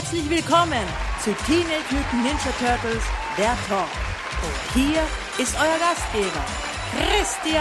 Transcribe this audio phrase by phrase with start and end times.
[0.00, 0.86] Herzlich willkommen
[1.22, 3.02] zu Teenage Mutant Ninja Turtles,
[3.36, 3.86] der Talk.
[4.42, 5.02] Und hier
[5.36, 6.42] ist euer Gastgeber,
[6.96, 7.60] Christian.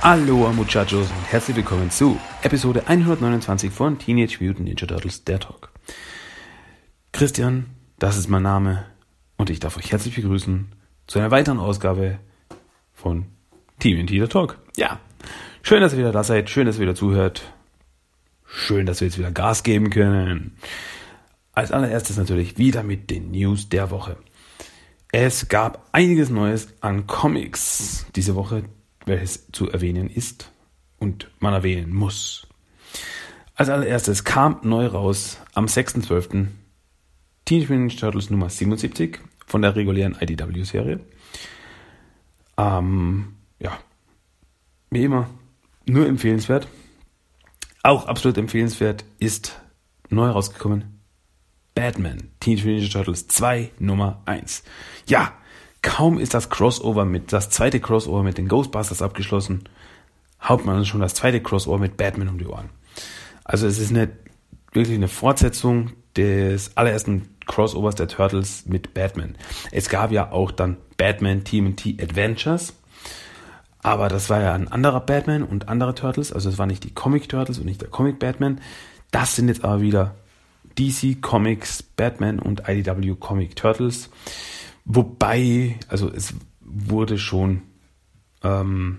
[0.00, 5.70] Aloha Muchachos und herzlich willkommen zu Episode 129 von Teenage Mutant Ninja Turtles, der Talk.
[7.12, 7.66] Christian,
[8.00, 8.86] das ist mein Name
[9.36, 10.72] und ich darf euch herzlich begrüßen
[11.06, 12.18] zu einer weiteren Ausgabe
[12.98, 13.26] von
[13.78, 14.58] TMNT der Talk.
[14.76, 15.00] Ja,
[15.62, 17.52] schön, dass ihr wieder da seid, schön, dass ihr wieder zuhört.
[18.44, 20.56] Schön, dass wir jetzt wieder Gas geben können.
[21.52, 24.16] Als allererstes natürlich wieder mit den News der Woche.
[25.12, 28.64] Es gab einiges Neues an Comics diese Woche,
[29.06, 30.50] welches zu erwähnen ist
[30.98, 32.46] und man erwähnen muss.
[33.54, 36.48] Als allererstes kam neu raus am 6.12.
[37.44, 41.00] Teenage Mutant Turtles Nummer 77 von der regulären IDW-Serie.
[42.58, 43.78] Ähm, ja,
[44.90, 45.30] wie immer,
[45.86, 46.68] nur empfehlenswert.
[47.82, 49.60] Auch absolut empfehlenswert ist
[50.10, 50.98] neu rausgekommen
[51.74, 54.64] Batman Teenage Mutant Ninja Turtles 2 Nummer 1.
[55.06, 55.32] Ja,
[55.80, 59.68] kaum ist das Crossover mit, das zweite Crossover mit den Ghostbusters abgeschlossen,
[60.42, 62.70] haut man schon das zweite Crossover mit Batman um die Ohren.
[63.44, 64.10] Also es ist eine,
[64.72, 69.36] wirklich eine Fortsetzung des allerersten Crossovers der Turtles mit Batman.
[69.70, 72.74] Es gab ja auch dann Batman TMT Adventures,
[73.82, 76.92] aber das war ja ein anderer Batman und andere Turtles, also es war nicht die
[76.92, 78.60] Comic Turtles und nicht der Comic Batman.
[79.10, 80.16] Das sind jetzt aber wieder
[80.78, 84.10] DC Comics Batman und IDW Comic Turtles.
[84.84, 87.62] Wobei, also es wurde schon
[88.42, 88.98] ähm,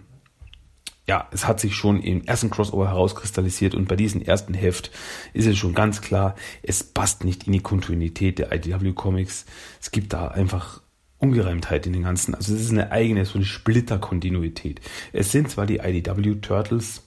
[1.09, 4.92] ja, es hat sich schon im ersten Crossover herauskristallisiert und bei diesem ersten Heft
[5.33, 9.47] ist es schon ganz klar, es passt nicht in die Kontinuität der IDW Comics.
[9.81, 10.81] Es gibt da einfach
[11.20, 14.81] Ungereimtheit in den ganzen, also es ist eine eigene, so eine Splitterkontinuität.
[15.14, 17.03] Es sind zwar die IDW Turtles,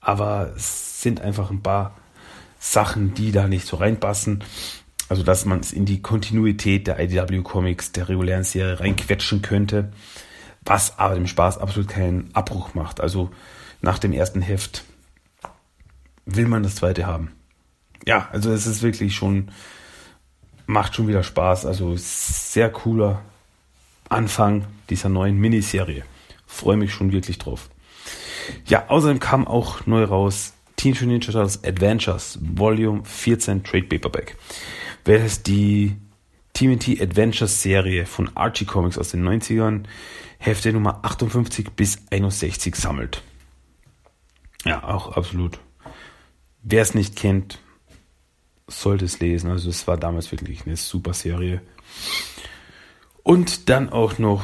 [0.00, 1.96] aber es sind einfach ein paar
[2.58, 4.44] Sachen, die da nicht so reinpassen.
[5.08, 9.92] Also, dass man es in die Kontinuität der IDW Comics, der regulären Serie reinquetschen könnte
[10.64, 13.00] was aber dem Spaß absolut keinen Abbruch macht.
[13.00, 13.30] Also
[13.80, 14.84] nach dem ersten Heft
[16.24, 17.32] will man das zweite haben.
[18.06, 19.50] Ja, also es ist wirklich schon,
[20.66, 21.66] macht schon wieder Spaß.
[21.66, 23.22] Also sehr cooler
[24.08, 26.04] Anfang dieser neuen Miniserie.
[26.46, 27.70] Freue mich schon wirklich drauf.
[28.66, 34.36] Ja, außerdem kam auch neu raus Teenage Ninja Turtles Adventures Volume 14 Trade Paperback,
[35.04, 35.96] welches die
[36.54, 39.84] TMT Adventures Serie von Archie Comics aus den 90ern
[40.38, 43.22] Hefte Nummer 58 bis 61 sammelt.
[44.64, 45.60] Ja, auch absolut.
[46.62, 47.60] Wer es nicht kennt,
[48.66, 49.50] sollte es lesen.
[49.50, 51.62] Also es war damals wirklich eine super Serie.
[53.22, 54.42] Und dann auch noch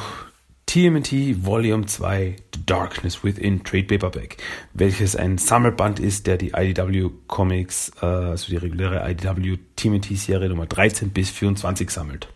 [0.69, 4.37] TMT Volume 2 The Darkness Within Trade Paperback,
[4.73, 10.49] welches ein Sammelband ist, der die IDW Comics, äh, also die reguläre IDW TMT Serie
[10.49, 12.29] Nummer 13 bis 24 sammelt.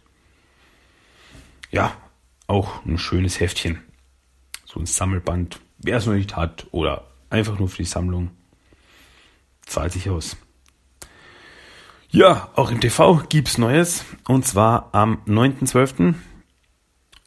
[1.69, 1.95] Ja,
[2.47, 3.81] auch ein schönes Heftchen.
[4.65, 5.59] So ein Sammelband.
[5.77, 8.31] Wer es noch nicht hat oder einfach nur für die Sammlung,
[9.65, 10.37] zahlt sich aus.
[12.15, 14.05] Ja, auch im TV gibt's Neues.
[14.27, 16.13] Und zwar am 9.12.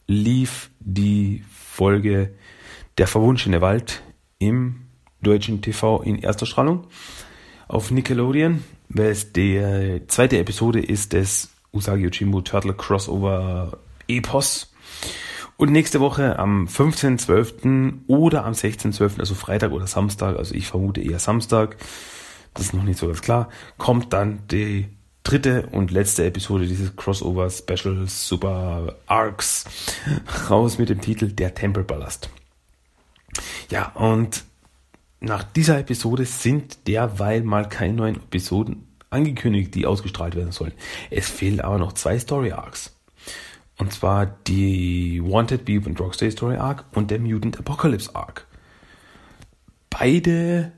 [0.06, 2.36] lief die Folge
[2.96, 4.04] Der verwunschene Wald
[4.38, 4.86] im
[5.20, 6.86] deutschen TV in erster Strahlung
[7.66, 14.72] auf Nickelodeon, weil es die zweite Episode ist des Usagi Yojimbo Turtle Crossover Epos.
[15.56, 18.02] Und nächste Woche am 15.12.
[18.06, 21.76] oder am 16.12., also Freitag oder Samstag, also ich vermute eher Samstag,
[22.56, 24.88] das ist noch nicht so ganz klar, kommt dann die
[25.22, 29.64] dritte und letzte Episode dieses Crossover Special Super Arcs
[30.48, 32.30] raus mit dem Titel Der Tempelballast.
[33.70, 34.44] Ja, und
[35.20, 40.72] nach dieser Episode sind derweil mal keine neuen Episoden angekündigt, die ausgestrahlt werden sollen.
[41.10, 42.94] Es fehlen aber noch zwei Story Arcs.
[43.78, 48.46] Und zwar die Wanted Beep und Rocksteady Story Arc und der Mutant Apocalypse Arc.
[49.90, 50.72] Beide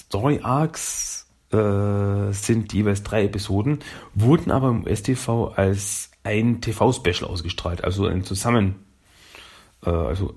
[0.00, 3.80] Story Arcs äh, sind jeweils drei Episoden,
[4.14, 8.86] wurden aber im STV als ein TV-Special ausgestrahlt, also ein Zusammen,
[9.84, 10.34] äh, also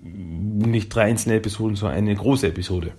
[0.00, 2.92] nicht drei einzelne Episoden, sondern eine große Episode.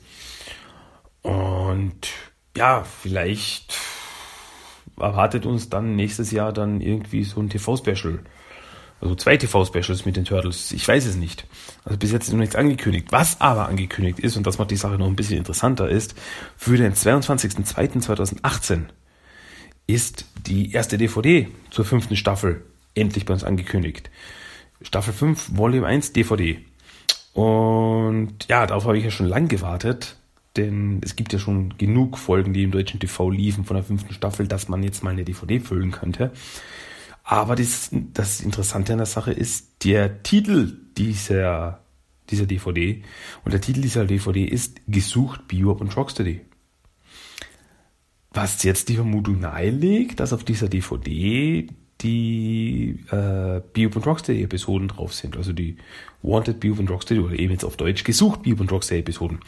[1.22, 2.10] Und
[2.58, 3.78] ja, vielleicht
[5.00, 8.20] erwartet uns dann nächstes Jahr dann irgendwie so ein TV-Special.
[9.02, 10.72] Also zwei TV-Specials mit den Turtles.
[10.72, 11.46] Ich weiß es nicht.
[11.86, 13.08] Also bis jetzt ist noch nichts angekündigt.
[13.12, 16.16] Was aber angekündigt ist, und das macht die Sache noch ein bisschen interessanter, ist,
[16.58, 18.86] für den 22.02.2018
[19.88, 22.64] ist die erste DVD zur fünften Staffel
[22.94, 24.12] endlich bei uns angekündigt.
[24.82, 26.60] Staffel 5, Volume 1 DVD.
[27.34, 30.18] Und ja, darauf habe ich ja schon lang gewartet,
[30.58, 34.14] denn es gibt ja schon genug Folgen, die im deutschen TV liefen von der fünften
[34.14, 36.32] Staffel, dass man jetzt mal eine DVD füllen könnte.
[37.32, 41.84] Aber das, das Interessante an der Sache ist, der Titel dieser,
[42.32, 43.04] dieser DVD
[43.46, 46.42] und der Titel dieser DVD ist Gesucht Bebop und Rocksteady.
[48.32, 51.68] Was jetzt die Vermutung nahelegt, dass auf dieser DVD
[52.02, 55.38] die äh, Bebop und Rocksteady Episoden drauf sind.
[55.38, 55.78] Also die
[56.24, 59.42] Wanted Bebop und Rocksteady oder eben jetzt auf Deutsch gesucht Bebop und Rocksteady Episoden.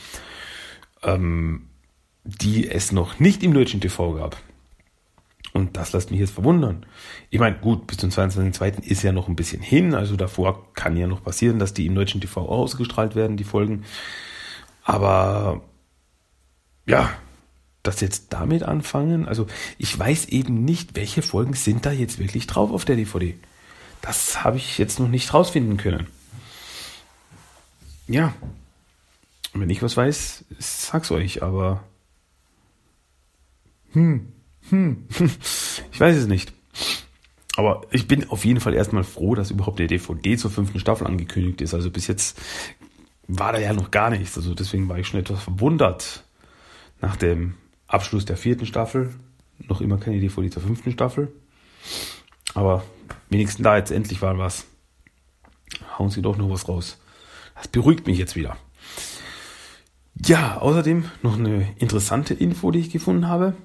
[1.01, 1.63] Ähm,
[2.25, 4.37] die es noch nicht im deutschen TV gab.
[5.53, 6.85] Und das lässt mich jetzt verwundern.
[7.29, 8.83] Ich meine, gut, bis zum 22.02.
[8.83, 11.95] ist ja noch ein bisschen hin, also davor kann ja noch passieren, dass die im
[11.95, 13.83] deutschen TV ausgestrahlt werden, die Folgen.
[14.83, 15.61] Aber
[16.85, 17.09] ja,
[17.83, 22.47] das jetzt damit anfangen, also ich weiß eben nicht, welche Folgen sind da jetzt wirklich
[22.47, 23.35] drauf auf der DVD.
[24.01, 26.07] Das habe ich jetzt noch nicht rausfinden können.
[28.07, 28.33] Ja,
[29.53, 31.83] wenn ich was weiß, sag's euch, aber
[33.91, 34.31] hm,
[34.69, 35.05] hm,
[35.91, 36.53] ich weiß es nicht.
[37.57, 41.05] Aber ich bin auf jeden Fall erstmal froh, dass überhaupt der DVD zur fünften Staffel
[41.05, 41.73] angekündigt ist.
[41.73, 42.39] Also bis jetzt
[43.27, 44.37] war da ja noch gar nichts.
[44.37, 46.23] Also deswegen war ich schon etwas verwundert
[47.01, 47.55] nach dem
[47.87, 49.13] Abschluss der vierten Staffel.
[49.67, 51.31] Noch immer keine DVD zur fünften Staffel.
[52.53, 52.83] Aber
[53.29, 54.65] wenigstens da jetzt endlich war was.
[55.97, 56.99] Hauen sie doch noch was raus.
[57.55, 58.57] Das beruhigt mich jetzt wieder.
[60.25, 63.55] Ja, außerdem noch eine interessante Info, die ich gefunden habe.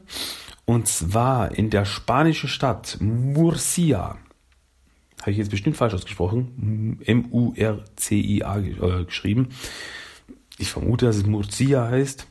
[0.67, 4.19] Und zwar in der spanischen Stadt Murcia.
[5.21, 7.01] Habe ich jetzt bestimmt falsch ausgesprochen.
[7.05, 9.49] M-U-R-C-I-A äh, geschrieben.
[10.59, 12.27] Ich vermute, dass es Murcia heißt.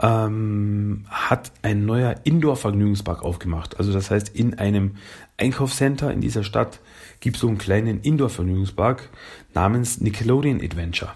[0.00, 3.78] Ähm, hat ein neuer Indoor-Vergnügungspark aufgemacht.
[3.78, 4.96] Also das heißt, in einem
[5.36, 6.80] Einkaufscenter in dieser Stadt
[7.20, 9.10] gibt es so einen kleinen Indoor-Vergnügungspark
[9.54, 11.12] namens Nickelodeon Adventure.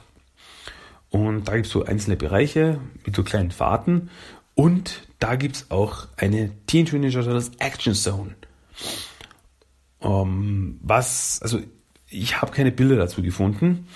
[1.11, 4.11] Und da gibt es so einzelne Bereiche mit so kleinen Fahrten.
[4.55, 8.35] Und da gibt es auch eine Teen Ninja Turtles Action Zone.
[10.01, 11.61] Um, ähm, was, also
[12.09, 13.87] ich habe keine Bilder dazu gefunden,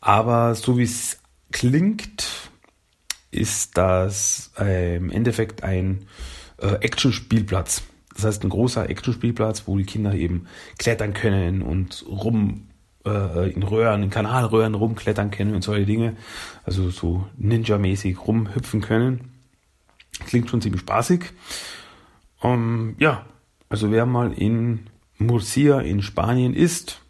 [0.00, 1.18] aber so wie es
[1.52, 2.50] klingt,
[3.30, 6.06] ist das äh, im Endeffekt ein
[6.58, 7.82] äh, Action-Spielplatz.
[8.14, 10.46] Das heißt, ein großer Action-Spielplatz, wo die Kinder eben
[10.78, 12.68] klettern können und rum
[13.04, 16.16] äh, in Röhren, in Kanalröhren rumklettern können und solche Dinge.
[16.64, 19.35] Also so Ninja-mäßig rumhüpfen können.
[20.26, 21.32] Klingt schon ziemlich spaßig.
[22.42, 23.26] Ähm, ja,
[23.68, 24.86] also wer mal in
[25.18, 27.00] Murcia in Spanien ist,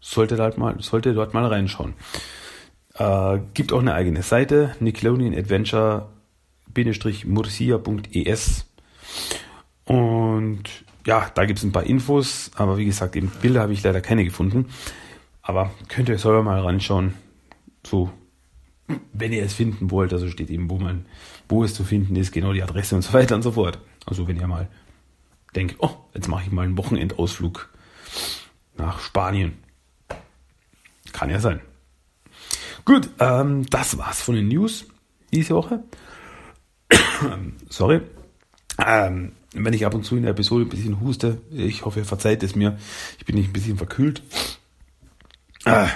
[0.00, 1.94] sollte dort mal, sollte dort mal reinschauen.
[2.94, 6.08] Äh, gibt auch eine eigene Seite, Nickelodeon Adventure
[7.26, 8.66] murcia.es
[9.84, 10.62] und
[11.06, 14.00] ja, da gibt es ein paar Infos, aber wie gesagt, eben Bilder habe ich leider
[14.00, 14.66] keine gefunden.
[15.42, 17.14] Aber könnt ihr selber mal ranschauen.
[17.84, 18.10] So
[19.12, 21.06] wenn ihr es finden wollt, also steht eben, wo man,
[21.52, 23.78] wo es zu finden ist, genau die Adresse und so weiter und so fort.
[24.06, 24.68] Also wenn ihr mal
[25.54, 27.68] denkt, oh, jetzt mache ich mal einen Wochenendausflug
[28.76, 29.58] nach Spanien.
[31.12, 31.60] Kann ja sein.
[32.86, 34.86] Gut, ähm, das war's von den News
[35.30, 35.84] diese Woche.
[37.68, 38.00] Sorry.
[38.78, 42.06] Ähm, wenn ich ab und zu in der Episode ein bisschen huste, ich hoffe, ihr
[42.06, 42.78] verzeiht es mir.
[43.18, 44.22] Ich bin nicht ein bisschen verkühlt.
[45.66, 45.88] Äh,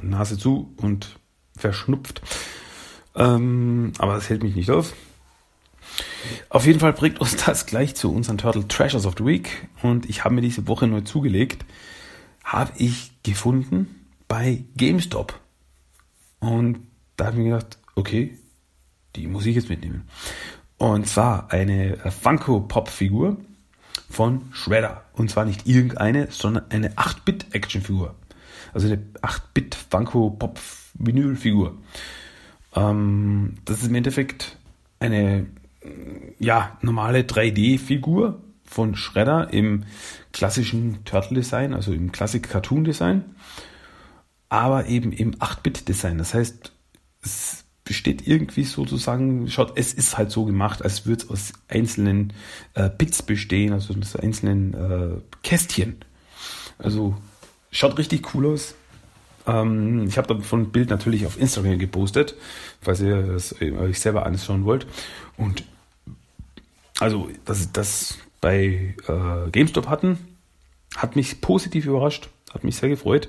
[0.00, 1.18] Nase zu und
[1.54, 2.22] verschnupft.
[3.14, 4.94] Ähm, aber das hält mich nicht auf.
[6.48, 9.68] Auf jeden Fall bringt uns das gleich zu unseren Turtle Treasures of the Week.
[9.82, 11.64] Und ich habe mir diese Woche neu zugelegt.
[12.44, 15.38] Habe ich gefunden bei GameStop.
[16.40, 16.80] Und
[17.16, 18.38] da habe ich mir gedacht, okay,
[19.14, 20.08] die muss ich jetzt mitnehmen.
[20.78, 23.36] Und zwar eine Funko Pop Figur
[24.10, 25.04] von Shredder.
[25.12, 28.14] Und zwar nicht irgendeine, sondern eine 8-Bit Action Figur.
[28.72, 30.58] Also eine 8-Bit Funko Pop
[30.94, 31.78] Vinylfigur.
[32.74, 34.58] Ähm, das ist im Endeffekt
[35.00, 35.46] eine
[36.38, 39.84] ja, normale 3D-Figur von Shredder im
[40.32, 43.24] klassischen Turtle-Design, also im Classic Cartoon-Design,
[44.48, 46.18] aber eben im 8-Bit-Design.
[46.18, 46.72] Das heißt,
[47.22, 52.32] es besteht irgendwie sozusagen, schaut, es ist halt so gemacht, als würde es aus einzelnen
[52.74, 55.96] äh, Bits bestehen, also aus einzelnen äh, Kästchen.
[56.78, 57.16] Also
[57.70, 58.74] schaut richtig cool aus.
[59.46, 62.36] Ähm, ich habe davon ein Bild natürlich auf Instagram gepostet,
[62.80, 64.86] falls ihr es euch selber anschauen wollt.
[65.36, 65.64] Und
[67.00, 70.18] also, dass das bei äh, GameStop hatten,
[70.96, 73.28] hat mich positiv überrascht, hat mich sehr gefreut.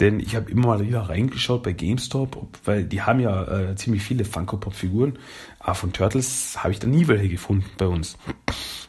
[0.00, 4.02] Denn ich habe immer mal wieder reingeschaut bei GameStop, weil die haben ja äh, ziemlich
[4.02, 5.18] viele Funko-Pop-Figuren.
[5.60, 8.16] Aber von Turtles habe ich da nie welche gefunden bei uns.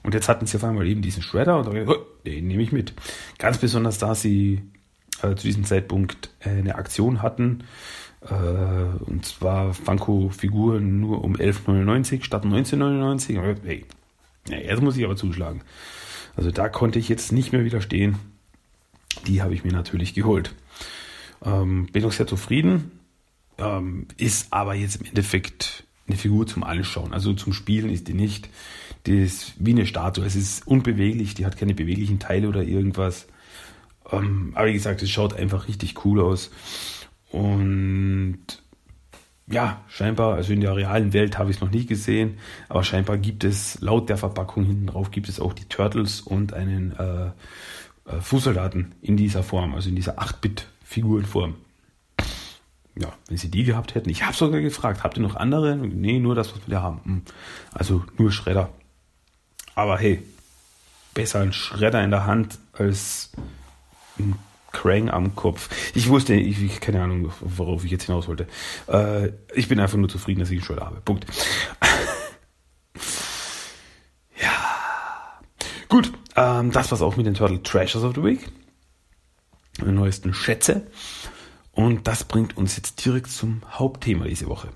[0.02, 2.72] Und jetzt hatten sie auf einmal eben diesen Shredder und da oh, den nehme ich
[2.72, 2.94] mit.
[3.38, 4.64] Ganz besonders, da sie
[5.24, 7.64] äh, zu diesem Zeitpunkt eine Aktion hatten.
[8.22, 13.40] Äh, und zwar Funko-Figuren nur um 11,99 statt 19,99.
[13.64, 13.86] Hey,
[14.50, 15.62] jetzt muss ich aber zuschlagen.
[16.36, 18.18] Also da konnte ich jetzt nicht mehr widerstehen.
[19.28, 20.56] Die habe ich mir natürlich geholt.
[21.44, 22.92] Ähm, bin auch sehr zufrieden.
[23.58, 27.14] Ähm, ist aber jetzt im Endeffekt eine Figur zum Anschauen.
[27.14, 28.50] Also zum Spielen ist die nicht.
[29.06, 30.26] Die ist wie eine Statue.
[30.26, 33.28] Es ist unbeweglich, die hat keine beweglichen Teile oder irgendwas.
[34.12, 36.52] Ähm, aber wie gesagt, es schaut einfach richtig cool aus.
[37.32, 38.40] Und
[39.48, 42.38] ja, scheinbar, also in der realen Welt habe ich es noch nie gesehen,
[42.70, 46.54] aber scheinbar gibt es laut der Verpackung hinten drauf gibt es auch die Turtles und
[46.54, 47.32] einen äh,
[48.06, 51.56] äh, Fußsoldaten in dieser Form, also in dieser 8-Bit-Figurenform.
[52.96, 54.10] Ja, wenn sie die gehabt hätten.
[54.10, 55.76] Ich habe sogar gefragt, habt ihr noch andere?
[55.76, 57.02] Nee, nur das, was wir da haben.
[57.04, 57.22] Hm.
[57.72, 58.70] Also nur Schredder.
[59.74, 60.22] Aber hey,
[61.16, 63.32] besser ein Schredder in der Hand als
[64.20, 64.36] ein
[64.74, 65.70] Krang am Kopf.
[65.96, 68.48] Ich wusste, ich, keine Ahnung, worauf ich jetzt hinaus wollte.
[68.88, 71.00] Äh, ich bin einfach nur zufrieden, dass ich einen Schredder habe.
[71.02, 71.26] Punkt.
[74.42, 74.52] ja.
[75.88, 78.50] Gut, ähm, das war's auch mit den Turtle Treasures of the Week.
[79.80, 80.88] Die neuesten Schätze.
[81.72, 84.70] Und das bringt uns jetzt direkt zum Hauptthema diese Woche.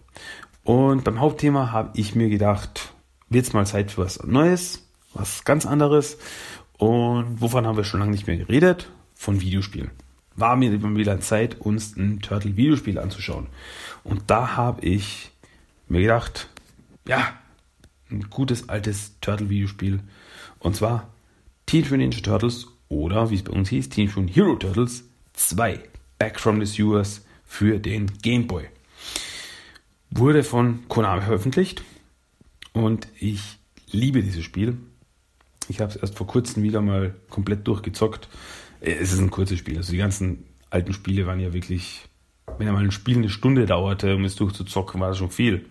[0.64, 2.94] Und beim Hauptthema habe ich mir gedacht,
[3.30, 6.18] wird's mal Zeit für was Neues, was ganz anderes.
[6.78, 8.90] Und wovon haben wir schon lange nicht mehr geredet?
[9.18, 9.92] Von Videospielen.
[10.36, 13.48] War mir wieder Zeit, uns ein Turtle-Videospiel anzuschauen.
[14.04, 15.32] Und da habe ich
[15.88, 16.48] mir gedacht,
[17.08, 17.34] ja,
[18.12, 20.00] ein gutes altes Turtle-Videospiel.
[20.60, 21.10] Und zwar
[21.66, 25.80] Teenage Ninja Turtles oder wie es bei uns hieß, Teenage Hero Turtles 2
[26.20, 28.68] Back from the Sewers für den Game Boy.
[30.10, 31.84] Wurde von Konami veröffentlicht
[32.74, 33.58] und ich
[33.92, 34.78] liebe dieses Spiel.
[35.70, 38.30] Ich habe es erst vor kurzem wieder mal komplett durchgezockt.
[38.80, 39.78] Es ist ein kurzes Spiel.
[39.78, 42.08] Also die ganzen alten Spiele waren ja wirklich,
[42.58, 45.66] wenn einmal ein Spiel eine Stunde dauerte, um es durchzuzocken, war das schon viel.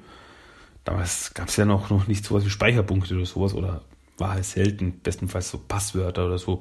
[0.84, 3.82] Damals gab es ja noch, noch nicht sowas wie Speicherpunkte oder sowas oder
[4.18, 6.60] war halt selten, bestenfalls so Passwörter oder so.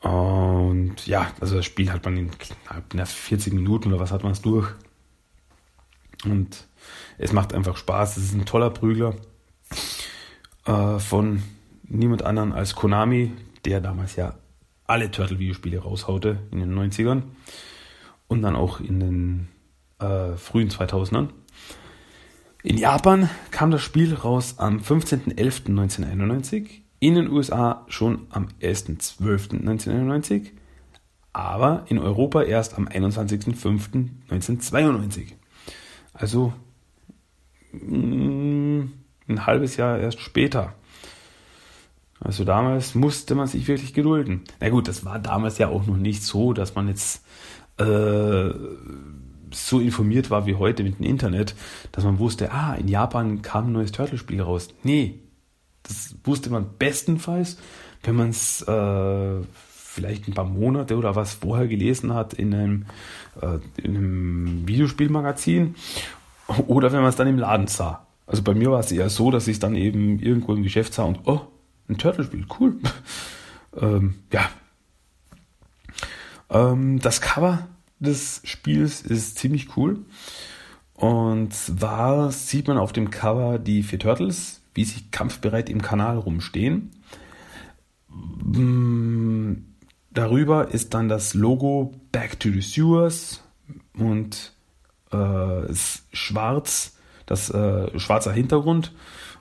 [0.00, 2.30] Und ja, also das Spiel hat man in
[2.88, 4.68] knapp 40 Minuten oder was hat man es durch.
[6.24, 6.66] Und
[7.18, 8.16] es macht einfach Spaß.
[8.16, 9.14] Es ist ein toller Prügler
[10.66, 11.42] äh, von
[11.84, 13.32] niemand anderen als Konami,
[13.64, 14.34] der damals ja
[14.90, 17.22] alle Turtle-Videospiele raushaute in den 90ern
[18.26, 19.48] und dann auch in den
[20.00, 21.28] äh, frühen 2000ern.
[22.62, 26.66] In Japan kam das Spiel raus am 15.11.1991,
[26.98, 30.50] in den USA schon am 1.12.1991,
[31.32, 35.28] aber in Europa erst am 21.05.1992.
[36.12, 36.52] Also
[37.72, 38.80] mm,
[39.28, 40.74] ein halbes Jahr erst später.
[42.20, 44.42] Also damals musste man sich wirklich gedulden.
[44.60, 47.24] Na gut, das war damals ja auch noch nicht so, dass man jetzt
[47.78, 48.50] äh,
[49.52, 51.54] so informiert war wie heute mit dem Internet,
[51.92, 54.68] dass man wusste, ah, in Japan kam ein neues Turtle-Spiel raus.
[54.82, 55.20] Nee,
[55.82, 57.58] das wusste man bestenfalls,
[58.02, 59.40] wenn man es äh,
[59.72, 62.86] vielleicht ein paar Monate oder was vorher gelesen hat in einem,
[63.40, 65.74] äh, in einem Videospielmagazin
[66.66, 68.06] oder wenn man es dann im Laden sah.
[68.26, 70.94] Also bei mir war es eher so, dass ich es dann eben irgendwo im Geschäft
[70.94, 71.40] sah und oh,
[71.90, 72.78] ein Turtle-Spiel, cool.
[73.76, 74.48] ähm, ja.
[76.48, 77.68] Ähm, das Cover
[77.98, 80.04] des Spiels ist ziemlich cool.
[80.94, 86.18] Und zwar sieht man auf dem Cover die vier Turtles, wie sie kampfbereit im Kanal
[86.18, 86.90] rumstehen.
[88.08, 89.54] Mm,
[90.10, 93.42] darüber ist dann das Logo Back to the Sewers
[93.94, 94.52] und
[95.12, 98.92] äh, ist schwarz, das äh, schwarzer Hintergrund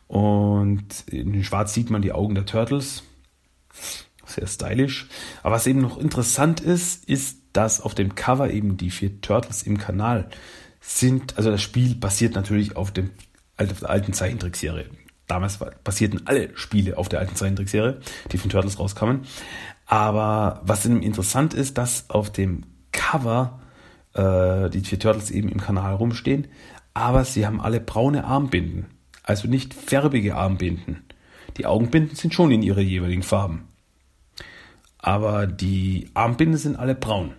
[0.10, 3.04] und in Schwarz sieht man die Augen der Turtles.
[4.26, 5.08] Sehr stylisch.
[5.44, 9.64] Aber was eben noch interessant ist, ist dass auf dem Cover eben die vier Turtles
[9.64, 10.30] im Kanal
[10.82, 11.38] sind.
[11.38, 13.12] Also das Spiel basiert natürlich auf, dem,
[13.58, 14.90] auf der alten Zeichentrickserie.
[15.28, 18.00] Damals basierten alle Spiele auf der alten Zeichentrickserie,
[18.32, 19.22] die von Turtles rauskamen.
[19.86, 23.60] Aber was interessant ist, dass auf dem Cover
[24.14, 26.48] äh, die vier Turtles eben im Kanal rumstehen,
[26.96, 28.88] aber sie haben alle braune Armbinden,
[29.30, 31.04] also nicht färbige Armbinden.
[31.58, 33.68] Die Augenbinden sind schon in ihre jeweiligen Farben.
[34.98, 37.34] Aber die Armbinden sind alle braun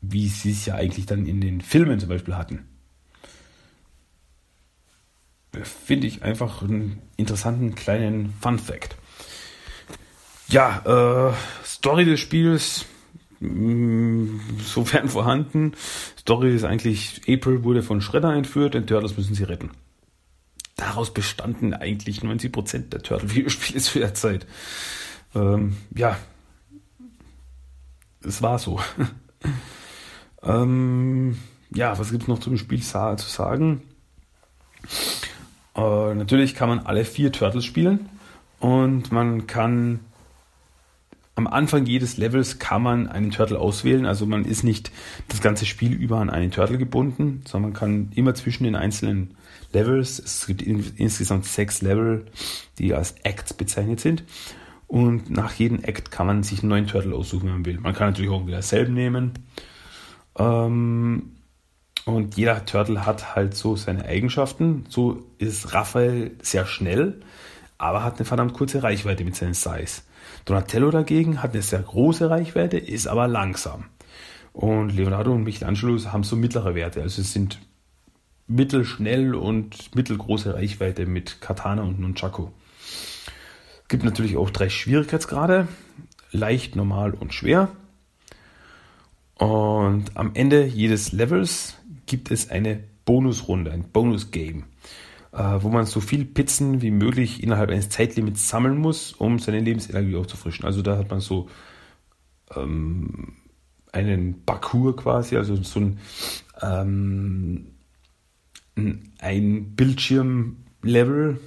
[0.00, 2.66] wie sie es ja eigentlich dann in den Filmen zum Beispiel hatten.
[5.62, 8.96] Finde ich einfach einen interessanten kleinen Fun Fact.
[10.48, 11.32] Ja, äh,
[11.64, 12.84] Story des Spiels,
[13.40, 15.72] mh, mm, sofern vorhanden.
[16.18, 19.70] Story ist eigentlich, April wurde von Shredder entführt, den Turtles müssen sie retten.
[20.76, 24.46] Daraus bestanden eigentlich 90% der Turtle-Videospiele zu der Zeit.
[25.34, 26.18] Ähm, ja,
[28.22, 28.80] es war so.
[30.42, 31.38] ähm,
[31.70, 33.82] ja, was gibt es noch zum Spiel zu sagen?
[35.74, 38.08] Äh, natürlich kann man alle vier Turtles spielen
[38.60, 40.00] und man kann
[41.36, 44.06] am Anfang jedes Levels kann man einen Turtle auswählen.
[44.06, 44.90] Also man ist nicht
[45.28, 49.35] das ganze Spiel über an einen Turtle gebunden, sondern man kann immer zwischen den einzelnen
[49.72, 52.26] Levels, es gibt in, insgesamt sechs Level,
[52.78, 54.24] die als Acts bezeichnet sind.
[54.86, 57.80] Und nach jedem Act kann man sich einen neuen Turtle aussuchen, wenn man will.
[57.80, 59.32] Man kann natürlich auch wieder selben nehmen.
[60.38, 61.32] Ähm,
[62.04, 64.84] und jeder Turtle hat halt so seine Eigenschaften.
[64.88, 67.20] So ist Raphael sehr schnell,
[67.78, 70.02] aber hat eine verdammt kurze Reichweite mit seinem Size.
[70.44, 73.86] Donatello dagegen hat eine sehr große Reichweite, ist aber langsam.
[74.52, 77.02] Und Leonardo und Michelangelo haben so mittlere Werte.
[77.02, 77.58] Also es sind
[78.48, 82.48] mittelschnell und mittelgroße Reichweite mit Katana und Nunchaku.
[83.82, 85.68] Es gibt natürlich auch drei Schwierigkeitsgrade.
[86.32, 87.70] Leicht, normal und schwer.
[89.38, 91.76] Und am Ende jedes Levels
[92.06, 94.64] gibt es eine Bonusrunde, ein Bonus-Game,
[95.32, 99.60] äh, wo man so viel Pizzen wie möglich innerhalb eines Zeitlimits sammeln muss, um seine
[99.60, 100.64] Lebensenergie aufzufrischen.
[100.64, 101.48] Also da hat man so
[102.56, 103.34] ähm,
[103.92, 105.98] einen Parcours quasi, also so ein,
[106.62, 107.66] ähm,
[108.76, 111.40] ein Bildschirmlevel,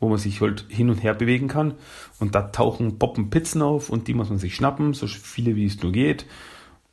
[0.00, 1.74] wo man sich halt hin und her bewegen kann.
[2.20, 5.66] Und da tauchen Poppen Pizzen auf und die muss man sich schnappen, so viele wie
[5.66, 6.26] es nur geht.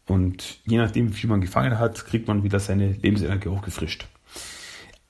[0.08, 4.08] Und je nachdem, wie viel man gefangen hat, kriegt man wieder seine Lebensenergie hochgefrischt.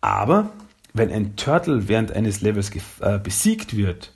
[0.01, 0.51] Aber
[0.94, 4.13] wenn ein Turtle während eines Levels äh, besiegt wird,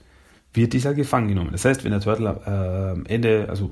[0.54, 1.52] wird dieser gefangen genommen.
[1.52, 3.70] Das heißt, wenn der Turtle äh, am Ende, also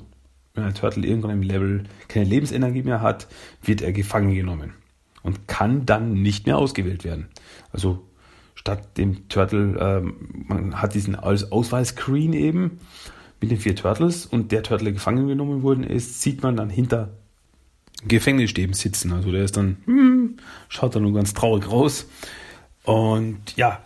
[0.53, 3.27] wenn ein Turtle irgendwann im Level keine Lebensenergie mehr hat,
[3.61, 4.73] wird er gefangen genommen
[5.27, 7.27] und kann dann nicht mehr ausgewählt werden.
[7.73, 8.07] Also
[8.55, 10.01] statt dem Turtle, äh,
[10.47, 12.79] man hat diesen Auswahlscreen eben
[13.41, 17.09] mit den vier Turtles und der Turtle gefangen genommen worden ist, sieht man dann hinter
[18.07, 19.11] Gefängnisstäben sitzen.
[19.11, 20.37] Also der ist dann, hm,
[20.69, 22.07] schaut dann nur ganz traurig raus.
[22.83, 23.81] Und ja,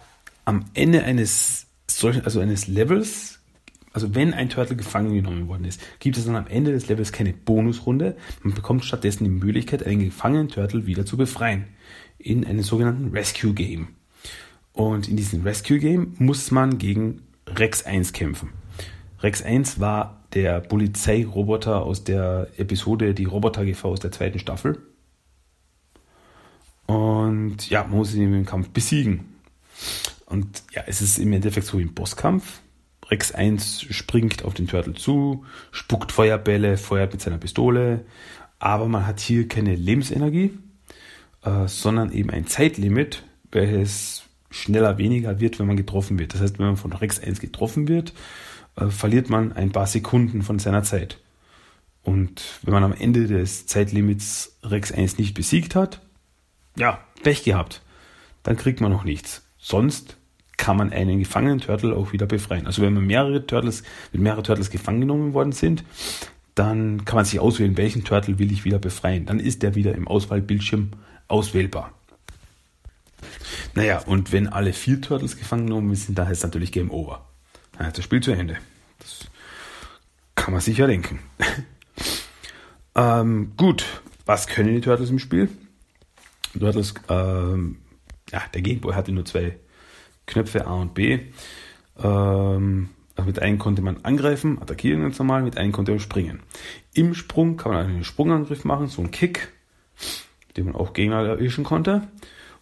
[0.45, 3.39] am Ende eines solchen, also eines Levels,
[3.93, 7.12] also wenn ein Turtle gefangen genommen worden ist, gibt es dann am Ende des Levels
[7.12, 8.15] keine Bonusrunde.
[8.41, 11.65] Man bekommt stattdessen die Möglichkeit, einen gefangenen Turtle wieder zu befreien.
[12.17, 13.89] In einem sogenannten Rescue Game.
[14.73, 18.49] Und in diesem Rescue Game muss man gegen Rex 1 kämpfen.
[19.19, 24.82] Rex 1 war der Polizeiroboter aus der Episode Die Robotergefahr aus der zweiten Staffel.
[26.86, 29.36] Und ja, man muss ihn im Kampf besiegen.
[30.25, 32.62] Und ja, es ist im Endeffekt so wie ein Bosskampf.
[33.12, 38.06] Rex 1 springt auf den Turtle zu, spuckt Feuerbälle, feuert mit seiner Pistole.
[38.58, 40.58] Aber man hat hier keine Lebensenergie,
[41.43, 46.34] äh, sondern eben ein Zeitlimit, welches schneller weniger wird, wenn man getroffen wird.
[46.34, 48.13] Das heißt, wenn man von Rex 1 getroffen wird,
[48.78, 51.19] äh, verliert man ein paar Sekunden von seiner Zeit.
[52.04, 56.02] Und wenn man am Ende des Zeitlimits Rex 1 nicht besiegt hat,
[56.78, 57.82] ja, Pech gehabt.
[58.43, 59.43] Dann kriegt man noch nichts.
[59.58, 60.17] Sonst
[60.62, 62.67] kann man einen gefangenen Turtle auch wieder befreien.
[62.67, 65.84] Also wenn man mehrere Turtles, wenn mehrere Turtles gefangen genommen worden sind,
[66.54, 69.26] dann kann man sich auswählen, welchen Turtle will ich wieder befreien.
[69.26, 70.91] Dann ist der wieder im Auswahlbildschirm
[71.28, 71.93] auswählbar.
[73.74, 77.26] Naja, und wenn alle vier Turtles gefangen genommen sind, dann heißt es natürlich Game Over.
[77.76, 78.58] Dann ist das Spiel zu Ende.
[79.00, 79.32] Das
[80.36, 81.17] kann man sicher denken.
[82.95, 83.84] ähm, gut,
[84.28, 85.50] was können die Turtles im Spiel?
[86.58, 87.80] Turtles, ähm,
[88.32, 89.58] ja, der Gameboy hatte nur zwei
[90.31, 91.19] Knöpfe A und B.
[92.01, 96.41] Ähm, also mit einem konnte man angreifen, attackieren ganz normal, mit einem konnte man springen.
[96.93, 99.49] Im Sprung kann man einen Sprungangriff machen, so einen Kick,
[100.55, 102.07] den man auch Gegner erwischen konnte.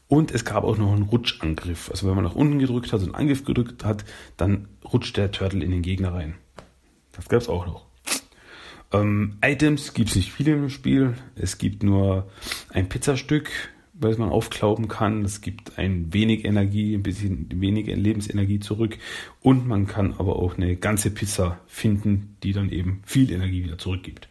[0.07, 1.91] Und es gab auch noch einen Rutschangriff.
[1.91, 4.03] Also wenn man nach unten gedrückt hat und einen Angriff gedrückt hat,
[4.37, 6.33] dann rutscht der Turtle in den Gegner rein.
[7.11, 7.85] Das gab es auch noch.
[8.91, 11.13] Ähm, Items gibt es nicht viele im Spiel.
[11.35, 12.27] Es gibt nur
[12.69, 13.51] ein Pizzastück,
[13.99, 15.23] was man aufklauben kann.
[15.23, 18.97] Es gibt ein wenig Energie, ein bisschen weniger Lebensenergie zurück.
[19.41, 23.77] Und man kann aber auch eine ganze Pizza finden, die dann eben viel Energie wieder
[23.77, 24.29] zurückgibt.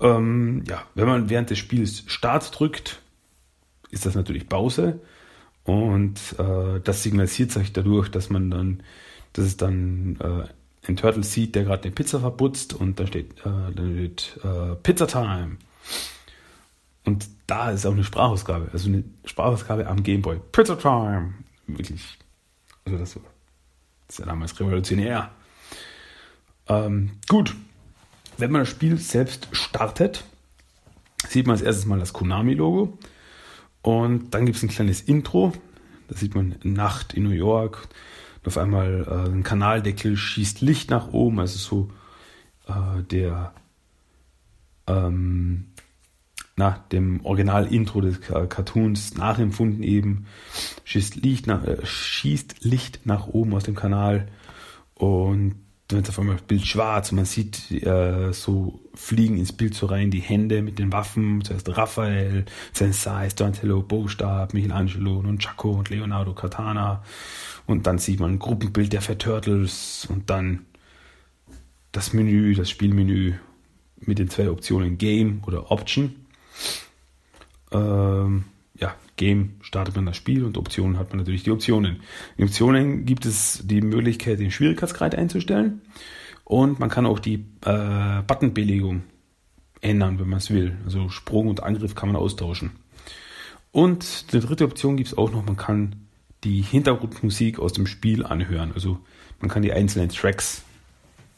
[0.00, 3.00] Ähm, ja, wenn man während des Spiels Start drückt,
[3.90, 5.00] ist das natürlich Pause.
[5.64, 8.82] Und äh, das signalisiert sich dadurch, dass man dann,
[9.32, 13.32] dass es dann äh, ein Turtle sieht, der gerade eine Pizza verputzt und da steht,
[13.40, 15.56] äh, dann steht äh, Pizza Time.
[17.04, 20.40] Und da ist auch eine Sprachausgabe, also eine Sprachausgabe am Gameboy.
[20.52, 21.34] Pizza Time!
[21.66, 22.18] Wirklich.
[22.84, 23.22] Also das, war,
[24.06, 25.30] das ist ja damals revolutionär.
[26.68, 27.54] Ähm, gut.
[28.36, 30.24] Wenn man das Spiel selbst startet,
[31.28, 32.98] sieht man als erstes mal das Konami-Logo.
[33.82, 35.52] Und dann gibt es ein kleines Intro.
[36.08, 37.86] Da sieht man Nacht in New York.
[38.38, 41.38] Und auf einmal äh, ein Kanaldeckel schießt Licht nach oben.
[41.38, 41.90] Also so
[42.66, 43.52] äh, der
[44.86, 45.66] ähm,
[46.56, 50.26] nach dem Original-Intro des Cartoons nachempfunden eben.
[50.84, 54.28] Schießt Licht, nach, äh, schießt Licht nach oben aus dem Kanal
[54.94, 55.56] und
[55.88, 59.74] dann wird auf einmal das Bild schwarz und man sieht äh, so fliegen ins Bild
[59.74, 65.90] so rein die Hände mit den Waffen, zuerst Raphael, Sensei, Donatello, Bogustab, Michelangelo, Nunchaku und
[65.90, 67.02] Leonardo Katana
[67.66, 70.64] und dann sieht man ein Gruppenbild der Fat Turtles und dann
[71.92, 73.34] das Menü, das Spielmenü
[74.00, 76.23] mit den zwei Optionen Game oder Option.
[77.72, 78.44] Ähm,
[78.78, 82.00] ja, Game startet man das Spiel und Optionen hat man natürlich die Optionen.
[82.36, 85.82] In Optionen gibt es die Möglichkeit, den Schwierigkeitsgrad einzustellen
[86.44, 89.02] und man kann auch die äh, Buttonbelegung
[89.80, 90.76] ändern, wenn man es will.
[90.84, 92.72] Also Sprung und Angriff kann man austauschen.
[93.70, 95.96] Und die dritte Option gibt es auch noch, man kann
[96.44, 98.72] die Hintergrundmusik aus dem Spiel anhören.
[98.72, 98.98] Also
[99.40, 100.62] man kann die einzelnen Tracks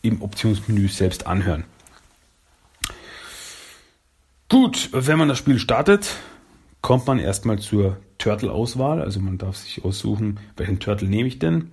[0.03, 1.65] im Optionsmenü selbst anhören.
[4.49, 6.15] Gut, wenn man das Spiel startet,
[6.81, 9.03] kommt man erstmal zur Turtle-Auswahl.
[9.03, 11.73] Also man darf sich aussuchen, welchen Turtle nehme ich denn.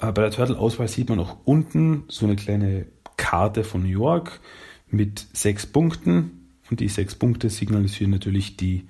[0.00, 4.40] Äh, bei der Turtle-Auswahl sieht man auch unten so eine kleine Karte von New York
[4.88, 6.48] mit sechs Punkten.
[6.68, 8.88] Und die sechs Punkte signalisieren natürlich die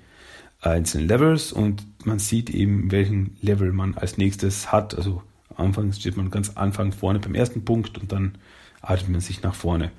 [0.59, 4.95] einzelnen Levels und man sieht eben, welchen Level man als nächstes hat.
[4.95, 5.21] Also
[5.57, 8.37] anfangs steht man ganz Anfang vorne beim ersten Punkt und dann
[8.81, 9.91] arbeitet man sich nach vorne.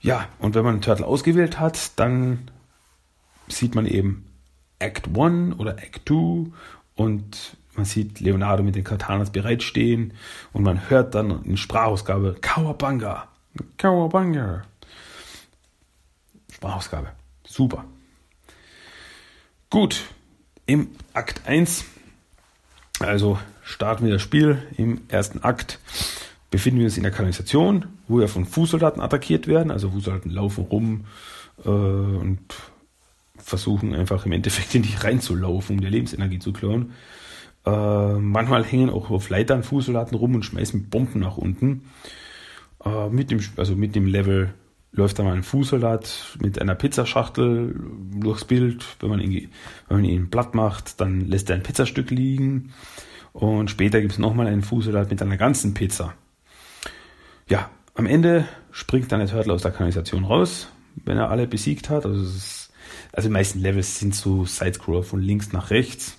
[0.00, 2.50] Ja, und wenn man einen Turtle ausgewählt hat, dann
[3.48, 4.26] sieht man eben
[4.78, 6.50] Act 1 oder Act 2
[6.96, 10.14] und man sieht Leonardo mit den Katanas bereitstehen
[10.52, 13.28] und man hört dann in Sprachausgabe Kawabanga.
[13.76, 14.62] Kawabanga.
[16.52, 17.12] Sprachausgabe.
[17.46, 17.84] Super.
[19.68, 20.04] Gut.
[20.66, 21.84] Im Akt 1,
[23.00, 24.62] also starten wir das Spiel.
[24.76, 25.80] Im ersten Akt
[26.50, 29.70] befinden wir uns in der Kanalisation, wo wir von Fußsoldaten attackiert werden.
[29.70, 31.04] Also Fußsoldaten laufen rum
[31.64, 32.40] äh, und
[33.36, 36.92] versuchen einfach im Endeffekt in dich reinzulaufen, um dir Lebensenergie zu klauen.
[37.64, 41.84] Äh, manchmal hängen auch auf Leitern Fußsoldaten rum und schmeißen Bomben nach unten.
[42.84, 44.54] Äh, mit, dem, also mit dem Level
[44.92, 47.78] läuft da mal ein Fußsoldat mit einer Pizzaschachtel
[48.18, 48.84] durchs Bild.
[49.00, 49.50] Wenn man ihn,
[49.88, 52.72] wenn man ihn platt macht, dann lässt er ein Pizzastück liegen.
[53.32, 56.14] Und später gibt es nochmal einen Fußsoldat mit einer ganzen Pizza.
[57.50, 60.68] Ja, am Ende springt dann der Turtle aus der Kanalisation raus,
[61.04, 62.06] wenn er alle besiegt hat.
[62.06, 62.70] Also ist
[63.12, 66.16] also die meisten Levels sind so Sidescroller von links nach rechts.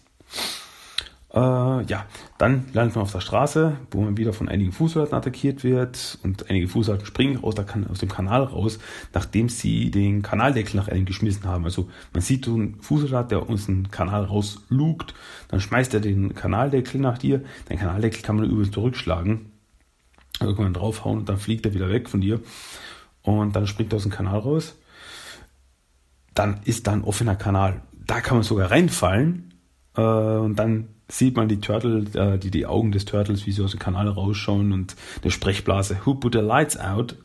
[1.34, 2.06] Äh, ja,
[2.38, 6.50] dann landet man auf der Straße, wo man wieder von einigen Fußsoldaten attackiert wird und
[6.50, 8.80] einige Fußsoldaten springen aus, kan aus, dem Kanal raus,
[9.14, 11.64] nachdem sie den Kanaldeckel nach einem geschmissen haben.
[11.64, 15.14] Also man sieht so einen Fußsoldat, der uns den Kanal rauslugt,
[15.48, 17.42] dann schmeißt er den Kanaldeckel nach dir.
[17.70, 19.51] Den Kanaldeckel kann man übrigens zurückschlagen.
[20.42, 22.42] Also kann man draufhauen und dann fliegt er wieder weg von dir.
[23.22, 24.76] Und dann springt er aus dem Kanal raus
[26.34, 27.82] dann ist da ein offener Kanal.
[28.06, 29.54] Da kann man sogar reinfallen
[29.96, 33.64] äh, und dann sieht man die Turtle, äh, die, die Augen des Turtles, wie sie
[33.64, 37.18] aus dem Kanal rausschauen und eine Sprechblase, Who put the lights out?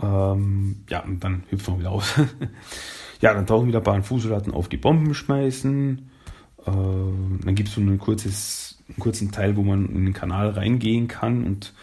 [0.00, 2.14] Ähm, ja, und dann hüpfen wir wieder aus.
[3.20, 6.10] ja, dann tauchen wieder ein paar Fußsoldaten auf die Bomben schmeißen.
[6.66, 11.08] Äh, dann gibt es so ein kurzes, kurzen Teil, wo man in den Kanal reingehen
[11.08, 11.74] kann und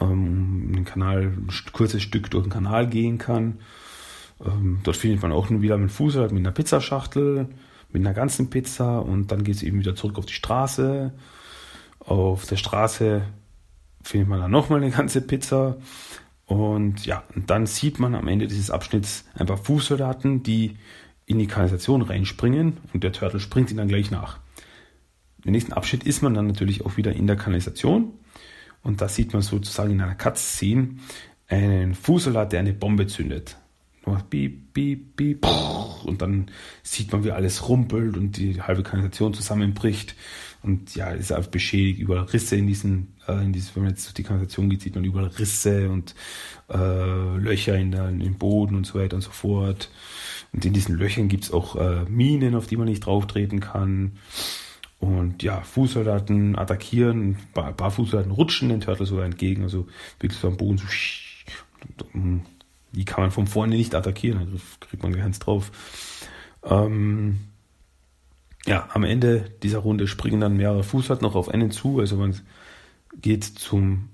[0.00, 3.58] ähm, den Kanal, ein kurzes Stück durch den Kanal gehen kann.
[4.44, 7.48] Ähm, dort findet man auch wieder einen Fußsalat mit einer Pizzaschachtel,
[7.92, 11.12] mit einer ganzen Pizza und dann geht es eben wieder zurück auf die Straße.
[12.00, 13.22] Auf der Straße
[14.02, 15.76] findet man dann nochmal eine ganze Pizza.
[16.46, 20.76] Und ja, und dann sieht man am Ende dieses Abschnitts ein paar Fußsoldaten, die
[21.26, 24.38] in die Kanalisation reinspringen und der Turtle springt ihnen dann gleich nach.
[25.44, 28.12] Im nächsten Abschnitt ist man dann natürlich auch wieder in der Kanalisation.
[28.82, 30.96] Und da sieht man sozusagen in einer Cutscene
[31.48, 33.56] einen Fußsoldat, der eine Bombe zündet.
[34.30, 35.46] Piep, piep, piep,
[36.04, 36.50] und dann
[36.82, 40.16] sieht man, wie alles rumpelt und die halbe Kanalisation zusammenbricht.
[40.62, 44.06] Und ja, ist einfach beschädigt, überall Risse in diesen, äh, in dieses, wenn man jetzt
[44.06, 46.14] durch die Kanalisation geht, sieht man überall Risse und
[46.68, 49.90] äh, Löcher in, der, in den Boden und so weiter und so fort.
[50.52, 54.12] Und in diesen Löchern gibt's auch äh, Minen, auf die man nicht drauf treten kann.
[55.02, 59.88] Und ja, Fußsoldaten attackieren, ein paar Fußsoldaten rutschen den Turtle sogar entgegen, also
[60.20, 60.86] wirklich so am Boden so
[62.92, 65.72] die kann man von vorne nicht attackieren, da kriegt man nichts drauf.
[66.62, 67.40] Ähm,
[68.64, 72.38] ja, am Ende dieser Runde springen dann mehrere Fußsoldaten noch auf einen zu, also man
[73.20, 74.08] geht zum,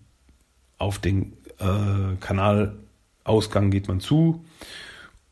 [0.79, 4.43] auf den äh, Kanalausgang geht man zu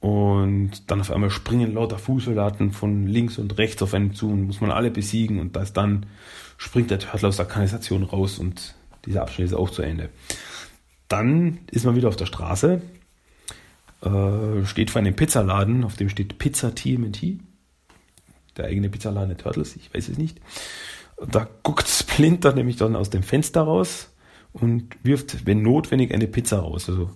[0.07, 4.45] und dann auf einmal springen lauter Fußsoldaten von links und rechts auf einen zu und
[4.45, 6.07] muss man alle besiegen und das dann
[6.59, 10.11] springt der Turtle aus der Kanalisation raus und dieser Abschnitt ist auch zu Ende.
[11.09, 12.81] Dann ist man wieder auf der Straße
[14.03, 17.40] äh, steht vor einem Pizzaladen, auf dem steht Pizza TMT.
[18.57, 20.40] Der eigene Pizzaladen der Turtles, ich weiß es nicht.
[21.27, 24.14] Da guckt Splinter nämlich dann aus dem Fenster raus
[24.53, 26.88] und wirft, wenn notwendig, eine Pizza raus.
[26.88, 27.11] Also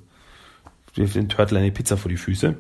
[0.95, 2.57] wirft den Turtle eine Pizza vor die Füße.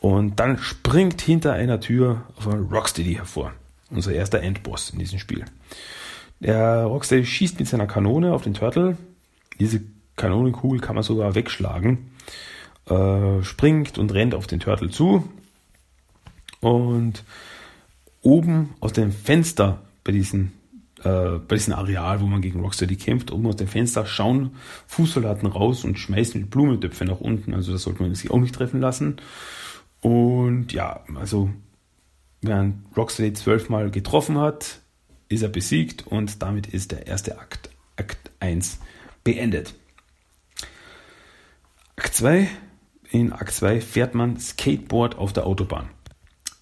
[0.00, 3.52] Und dann springt hinter einer Tür auf Rocksteady hervor.
[3.90, 5.44] Unser erster Endboss in diesem Spiel.
[6.40, 8.96] Der Rocksteady schießt mit seiner Kanone auf den Turtle.
[9.58, 9.82] Diese
[10.16, 12.12] Kanonenkugel kann man sogar wegschlagen.
[12.86, 15.28] Äh, springt und rennt auf den Turtle zu.
[16.60, 17.24] Und
[18.22, 20.52] oben aus dem Fenster bei diesem,
[21.04, 24.52] äh, bei diesem Areal, wo man gegen Rocksteady kämpft, oben aus dem Fenster schauen
[24.86, 27.52] Fußsoldaten raus und schmeißen Blumentöpfe nach unten.
[27.52, 29.16] Also das sollte man sich auch nicht treffen lassen.
[30.00, 31.50] Und ja, also
[32.40, 34.80] während Rocksteady zwölfmal getroffen hat,
[35.28, 38.78] ist er besiegt und damit ist der erste Akt, Akt 1,
[39.22, 39.74] beendet.
[41.96, 42.48] Akt 2.
[43.10, 45.88] In Akt 2 fährt man Skateboard auf der Autobahn.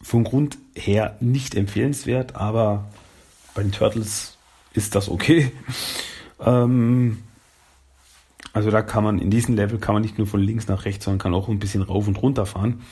[0.02, 2.88] Vom Grund her nicht empfehlenswert, aber
[3.54, 4.36] bei den Turtles
[4.72, 5.52] ist das okay.
[6.40, 7.18] Ähm,
[8.52, 11.04] also da kann man in diesem Level kann man nicht nur von links nach rechts,
[11.04, 12.82] sondern kann auch ein bisschen rauf und runter fahren.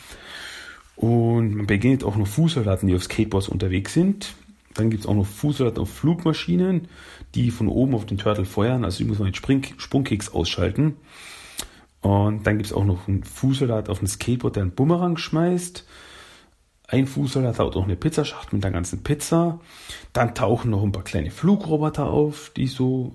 [0.97, 4.35] Und man begegnet auch noch Fußsoldaten, die auf Skateboards unterwegs sind.
[4.75, 6.89] Dann gibt es auch noch Fußsoldaten auf Flugmaschinen,
[7.35, 8.85] die von oben auf den Turtle feuern.
[8.85, 10.97] Also die muss man mit Spring Sprungkicks ausschalten.
[12.01, 15.87] Und dann gibt es auch noch einen Fußsoldat auf dem Skateboard, der einen Bumerang schmeißt.
[16.89, 19.61] Ein Fußsoldat hat auch eine Pizzaschacht mit der ganzen Pizza.
[20.13, 23.13] Dann tauchen noch ein paar kleine Flugroboter auf, die so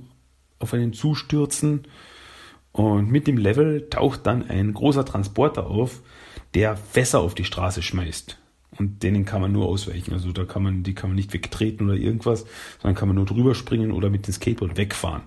[0.59, 1.87] auf einen zustürzen.
[2.73, 6.01] Und mit dem Level taucht dann ein großer Transporter auf,
[6.53, 8.37] der Fässer auf die Straße schmeißt.
[8.77, 10.13] Und denen kann man nur ausweichen.
[10.13, 12.45] Also da kann man, die kann man nicht wegtreten oder irgendwas,
[12.81, 15.23] sondern kann man nur drüber springen oder mit dem Skateboard wegfahren.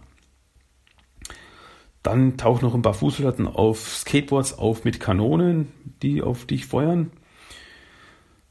[2.03, 7.11] Dann tauchen noch ein paar Fußsoldaten auf Skateboards auf mit Kanonen, die auf dich feuern.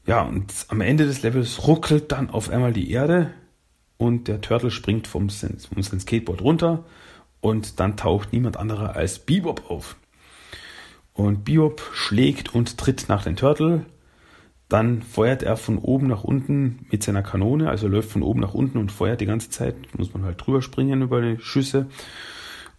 [0.06, 3.32] Ja, und am Ende des Levels ruckelt dann auf einmal die Erde
[3.96, 6.84] und der Turtle springt vom, vom Skateboard runter
[7.40, 9.96] und dann taucht niemand anderer als Bebop auf.
[11.14, 13.86] Und Bebop schlägt und tritt nach den Turtle.
[14.68, 18.54] Dann feuert er von oben nach unten mit seiner Kanone, also läuft von oben nach
[18.54, 19.76] unten und feuert die ganze Zeit.
[19.96, 21.86] Muss man halt drüber springen über die Schüsse.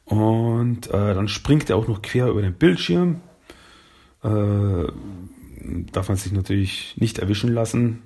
[0.04, 3.21] Und äh, dann springt er auch noch quer über den Bildschirm.
[4.24, 4.88] Äh,
[5.91, 8.02] darf man sich natürlich nicht erwischen lassen.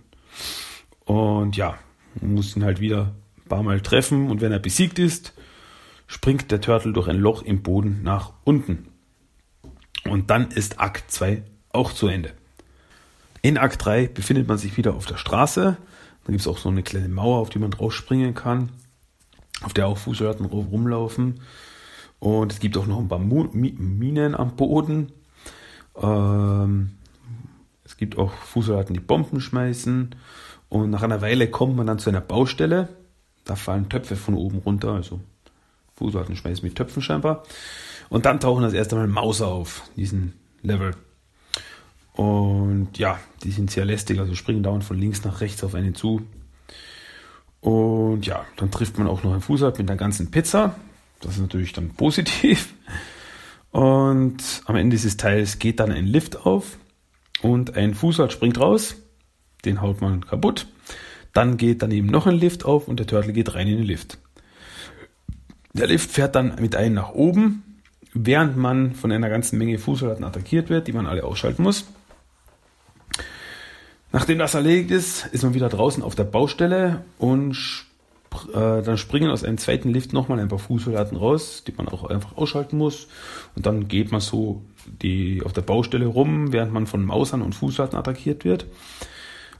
[1.05, 1.77] Und ja,
[2.21, 4.29] muss ihn halt wieder ein paar Mal treffen.
[4.29, 5.33] Und wenn er besiegt ist,
[6.05, 8.88] springt der Turtle durch ein Loch im Boden nach unten.
[10.05, 12.33] Und dann ist Akt 2 auch zu Ende.
[13.41, 15.77] In Akt 3 befindet man sich wieder auf der Straße.
[16.23, 18.69] Dann gibt es auch so eine kleine Mauer, auf die man drauf springen kann,
[19.61, 21.41] auf der auch Fußsoldaten rumlaufen.
[22.19, 25.11] Und es gibt auch noch ein paar Minen am Boden.
[26.01, 26.91] Ähm,
[27.85, 30.15] es gibt auch Fußsoldaten, die Bomben schmeißen.
[30.67, 32.89] Und nach einer Weile kommt man dann zu einer Baustelle.
[33.45, 34.91] Da fallen Töpfe von oben runter.
[34.91, 35.21] Also
[35.95, 37.43] Fußsoldaten schmeißen mit Töpfen scheinbar.
[38.09, 40.95] Und dann tauchen das erste Mal Mauser auf, diesen Level.
[42.13, 45.95] Und ja, die sind sehr lästig, also springen dauernd von links nach rechts auf einen
[45.95, 46.21] zu.
[47.61, 50.75] Und ja, dann trifft man auch noch einen Fußsoldat mit einer ganzen Pizza.
[51.21, 52.73] Das ist natürlich dann positiv.
[53.71, 56.77] Und am Ende dieses Teils geht dann ein Lift auf
[57.41, 58.95] und ein Fußsoldat springt raus.
[59.65, 60.67] Den haut man kaputt.
[61.33, 64.17] Dann geht daneben noch ein Lift auf und der Turtle geht rein in den Lift.
[65.73, 67.68] Der Lift fährt dann mit einem nach oben
[68.13, 71.85] während man von einer ganzen Menge Fußsoldaten attackiert wird, die man alle ausschalten muss.
[74.11, 77.85] Nachdem das erledigt ist, ist man wieder draußen auf der Baustelle und
[78.53, 82.03] äh, dann springen aus einem zweiten Lift nochmal ein paar Fußsoldaten raus, die man auch
[82.05, 83.07] einfach ausschalten muss.
[83.55, 84.63] Und dann geht man so
[85.01, 88.65] die auf der Baustelle rum, während man von Mausern und Fußsoldaten attackiert wird.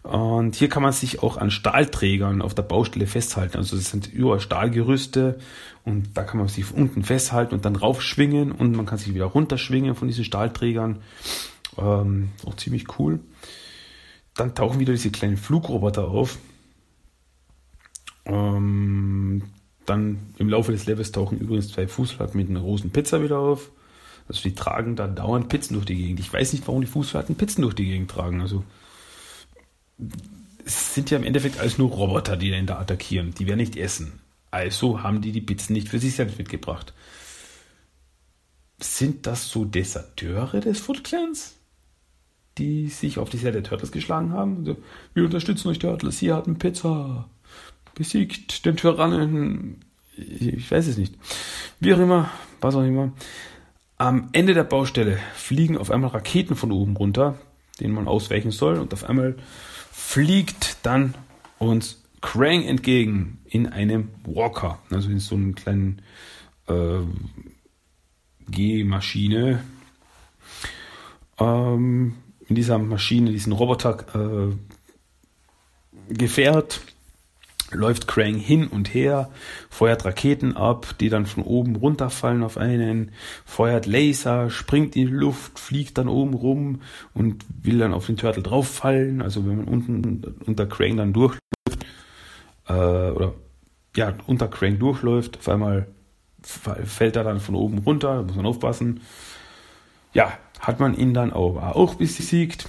[0.04, 3.58] Und hier kann man sich auch an Stahlträgern auf der Baustelle festhalten.
[3.58, 5.40] Also es sind überall Stahlgerüste
[5.84, 9.26] und da kann man sich unten festhalten und dann raufschwingen und man kann sich wieder
[9.26, 11.00] runterschwingen von diesen Stahlträgern.
[11.78, 13.20] Ähm, auch ziemlich cool.
[14.36, 16.38] Dann tauchen wieder diese kleinen Flugroboter auf.
[18.26, 19.44] Ähm,
[19.86, 23.72] dann im Laufe des Levels tauchen übrigens zwei Fußsoldaten mit einer großen Pizza wieder auf.
[24.30, 26.20] Also die tragen da dauernd Pizzen durch die Gegend.
[26.20, 28.40] Ich weiß nicht, warum die Fußsoldaten Pizzen durch die Gegend tragen.
[28.40, 28.64] Also
[30.66, 33.34] es sind ja im Endeffekt alles nur Roboter, die den da attackieren.
[33.34, 34.20] Die werden nicht essen.
[34.52, 36.94] Also haben die die Pizzen nicht für sich selbst mitgebracht.
[38.80, 41.56] Sind das so Deserteure des Foot Clans?
[42.58, 44.60] Die sich auf die Seite der Turtles geschlagen haben?
[44.60, 44.78] Also,
[45.14, 47.30] wir unterstützen euch Turtles, ihr habt eine Pizza.
[47.96, 49.84] Besiegt den Tyrannen.
[50.16, 51.16] Ich weiß es nicht.
[51.80, 52.30] Wie auch immer,
[52.62, 53.12] was auch immer.
[53.98, 57.38] Am Ende der Baustelle fliegen auf einmal Raketen von oben runter,
[57.80, 58.78] denen man ausweichen soll.
[58.80, 59.36] Und auf einmal
[60.10, 61.14] fliegt dann
[61.60, 64.80] uns Krang entgegen in einem Walker.
[64.90, 66.02] Also in so einem kleinen
[66.68, 67.02] äh,
[68.50, 69.64] G-Maschine.
[71.38, 72.16] Ähm,
[72.48, 74.56] in dieser Maschine, diesen Roboter äh,
[76.12, 76.82] Gefährt
[77.72, 79.30] läuft Krang hin und her,
[79.70, 83.12] feuert Raketen ab, die dann von oben runterfallen auf einen,
[83.46, 86.82] feuert Laser, springt in die Luft, fliegt dann oben rum
[87.14, 89.22] und will dann auf den Turtle drauffallen.
[89.22, 91.40] Also wenn man unten unter Krang dann durchläuft,
[92.68, 93.34] äh, oder
[93.96, 95.88] ja, unter Krang durchläuft, auf einmal
[96.42, 99.02] fällt er dann von oben runter, muss man aufpassen.
[100.14, 102.68] Ja, hat man ihn dann auch, auch besiegt,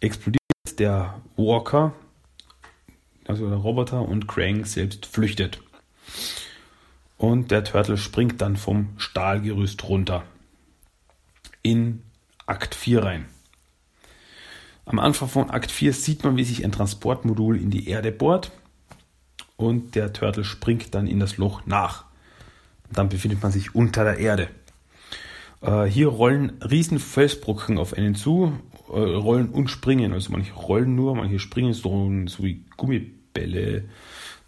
[0.00, 0.40] explodiert
[0.78, 1.92] der Walker,
[3.26, 5.60] also der Roboter, und Krang selbst flüchtet.
[7.18, 10.24] Und der Turtle springt dann vom Stahlgerüst runter
[11.62, 12.02] in
[12.46, 13.24] Akt 4 rein.
[14.84, 18.52] Am Anfang von Akt 4 sieht man, wie sich ein Transportmodul in die Erde bohrt
[19.56, 22.04] und der Turtle springt dann in das Loch nach.
[22.86, 24.48] Und dann befindet man sich unter der Erde.
[25.60, 28.52] Äh, hier rollen riesen Felsbrocken auf einen zu,
[28.88, 30.12] äh, rollen und springen.
[30.12, 32.64] Also manche rollen nur, manche springen so, so wie
[33.36, 33.84] Gummibälle.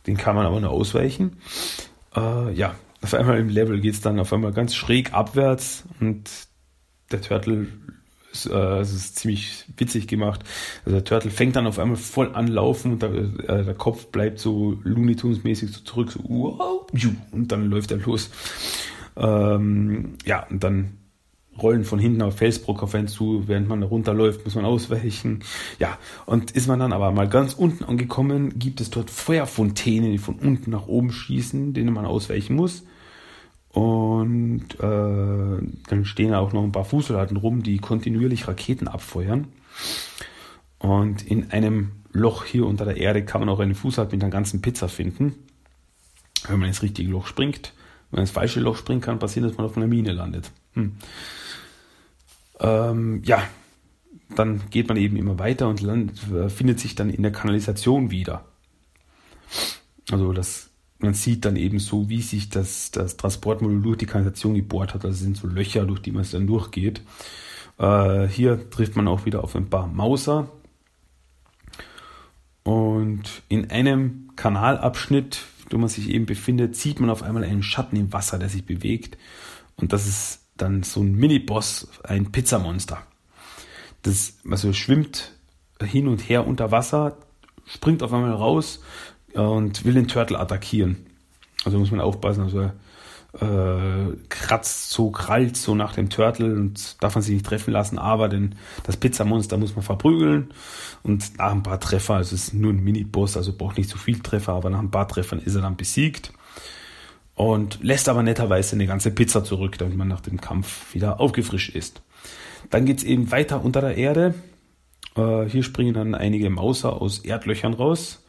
[0.07, 1.39] Den kann man aber nur ausweichen.
[2.17, 6.29] Äh, ja, auf einmal im Level geht es dann auf einmal ganz schräg abwärts und
[7.13, 7.69] der Turtle
[8.47, 10.45] äh, es ist ziemlich witzig gemacht.
[10.85, 14.07] Also der Turtle fängt dann auf einmal voll an laufen und der, äh, der Kopf
[14.07, 16.87] bleibt so Looney Tunes mäßig so zurück, so wow,
[17.33, 18.31] und dann läuft er los.
[19.17, 20.99] Ähm, ja, und dann
[21.61, 25.41] rollen von hinten auf Felsbrock auf einen zu, während man runterläuft, muss man ausweichen.
[25.79, 30.19] Ja, und ist man dann aber mal ganz unten angekommen, gibt es dort Feuerfontänen, die
[30.19, 32.85] von unten nach oben schießen, denen man ausweichen muss.
[33.71, 39.49] Und äh, dann stehen auch noch ein paar Fußsoldaten rum, die kontinuierlich Raketen abfeuern.
[40.79, 44.31] Und in einem Loch hier unter der Erde kann man auch einen Fußsoldat mit einer
[44.31, 45.35] ganzen Pizza finden.
[46.49, 47.73] Wenn man ins richtige Loch springt.
[48.11, 50.51] Wenn man ins falsche Loch springt, kann passieren, dass man auf einer Mine landet.
[50.79, 50.93] Hm.
[52.61, 53.43] Ähm, ja,
[54.35, 58.11] dann geht man eben immer weiter und landet, äh, findet sich dann in der Kanalisation
[58.11, 58.45] wieder.
[60.11, 64.55] Also das, man sieht dann eben so, wie sich das, das Transportmodul durch die Kanalisation
[64.55, 65.05] gebohrt hat.
[65.05, 67.03] Also sind so Löcher, durch die man es dann durchgeht.
[67.79, 70.49] Äh, hier trifft man auch wieder auf ein paar Mauser.
[72.63, 77.97] Und in einem Kanalabschnitt, wo man sich eben befindet, sieht man auf einmal einen Schatten
[77.97, 79.19] im Wasser, der sich bewegt.
[79.77, 82.99] Und das ist dann so ein Mini-Boss, ein Pizzamonster.
[84.03, 85.33] Das also schwimmt
[85.83, 87.17] hin und her unter Wasser,
[87.67, 88.81] springt auf einmal raus
[89.35, 91.07] und will den Turtle attackieren.
[91.65, 92.71] Also muss man aufpassen, also
[93.35, 97.99] äh, kratzt so, krallt so nach dem Turtle und darf man sich nicht treffen lassen,
[97.99, 100.53] aber den, das Pizzamonster muss man verprügeln
[101.03, 103.99] und nach ein paar Treffer, also es ist nur ein Mini-Boss, also braucht nicht so
[103.99, 106.33] viel Treffer, aber nach ein paar Treffern ist er dann besiegt
[107.39, 111.73] und lässt aber netterweise eine ganze Pizza zurück, damit man nach dem Kampf wieder aufgefrischt
[111.73, 112.03] ist.
[112.69, 114.35] Dann geht's eben weiter unter der Erde.
[115.15, 118.25] Äh, hier springen dann einige Mauser aus Erdlöchern raus.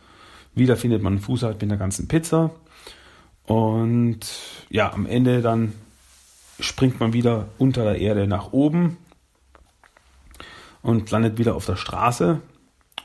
[0.54, 2.52] Wieder findet man einen Fußhalt mit einer ganzen Pizza.
[3.48, 4.19] Und
[4.69, 5.74] ja, am Ende dann
[6.60, 8.98] springt man wieder unter der Erde nach oben
[10.84, 12.41] und landet wieder auf der Straße.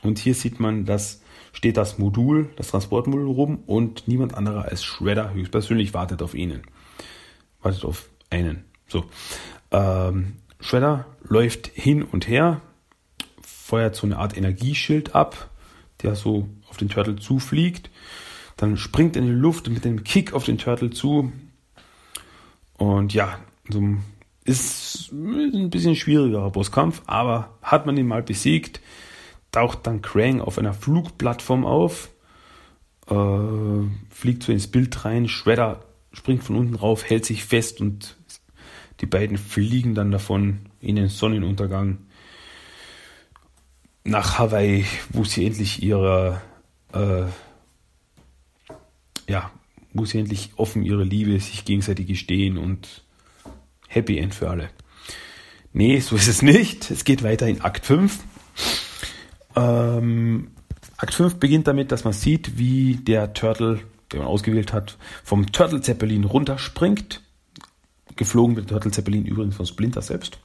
[0.03, 1.23] Und hier sieht man, dass
[1.55, 6.63] steht das Modul, das Transportmodul rum und niemand anderer als Shredder höchstpersönlich wartet auf ihnen.
[7.61, 8.65] Wartet auf einen.
[8.89, 9.05] So.
[9.71, 12.59] Ähm, Shredder läuft hin und her,
[13.41, 15.49] feuert so eine Art Energieschild ab,
[16.03, 17.89] der so auf den Turtle zufliegt.
[18.57, 21.31] Dann springt er in die Luft mit dem Kick auf den Turtle zu.
[22.77, 23.39] Und ja,
[23.69, 23.81] so
[24.43, 28.81] ist ein bisschen schwierigerer Bosskampf, aber hat man ihn mal besiegt,
[29.55, 32.09] taucht dann Krang auf einer Flugplattform auf,
[33.07, 38.17] äh, fliegt so ins Bild rein, Shredder springt von unten rauf, hält sich fest und
[38.99, 41.99] die beiden fliegen dann davon in den Sonnenuntergang
[44.03, 46.41] nach Hawaii, wo sie endlich ihre,
[46.93, 47.23] äh,
[49.29, 49.51] ja,
[49.93, 53.05] wo sie endlich offen ihre Liebe sich gegenseitig gestehen und
[53.87, 54.69] Happy End für alle.
[55.71, 56.91] Nee, so ist es nicht.
[56.91, 58.19] Es geht weiter in Akt 5.
[59.55, 60.51] Ähm,
[60.97, 63.81] Akt 5 beginnt damit, dass man sieht, wie der Turtle,
[64.11, 67.21] den man ausgewählt hat, vom Turtle Zeppelin runterspringt.
[68.15, 70.39] Geflogen wird der Turtle Zeppelin übrigens von Splinter selbst.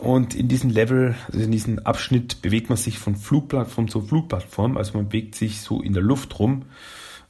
[0.00, 4.76] Und in diesem Level, also in diesem Abschnitt, bewegt man sich von Flugplattform zu Flugplattform.
[4.76, 6.64] Also man bewegt sich so in der Luft rum.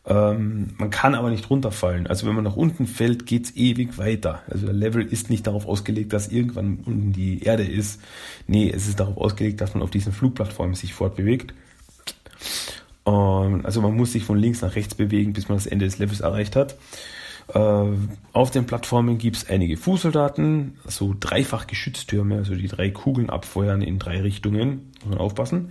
[0.06, 2.06] Ähm, man kann aber nicht runterfallen.
[2.06, 4.42] Also wenn man nach unten fällt, geht's ewig weiter.
[4.48, 8.00] Also der Level ist nicht darauf ausgelegt, dass irgendwann unten die Erde ist.
[8.46, 11.54] Nee, es ist darauf ausgelegt, dass man auf diesen Flugplattformen sich fortbewegt.
[13.02, 15.98] Und also man muss sich von links nach rechts bewegen, bis man das Ende des
[15.98, 16.76] Levels erreicht hat.
[17.52, 17.84] Äh,
[18.32, 23.82] auf den Plattformen gibt es einige Fußsoldaten, so dreifach Geschütztürme, also die drei Kugeln abfeuern
[23.82, 24.92] in drei Richtungen.
[25.00, 25.70] Muss man aufpassen.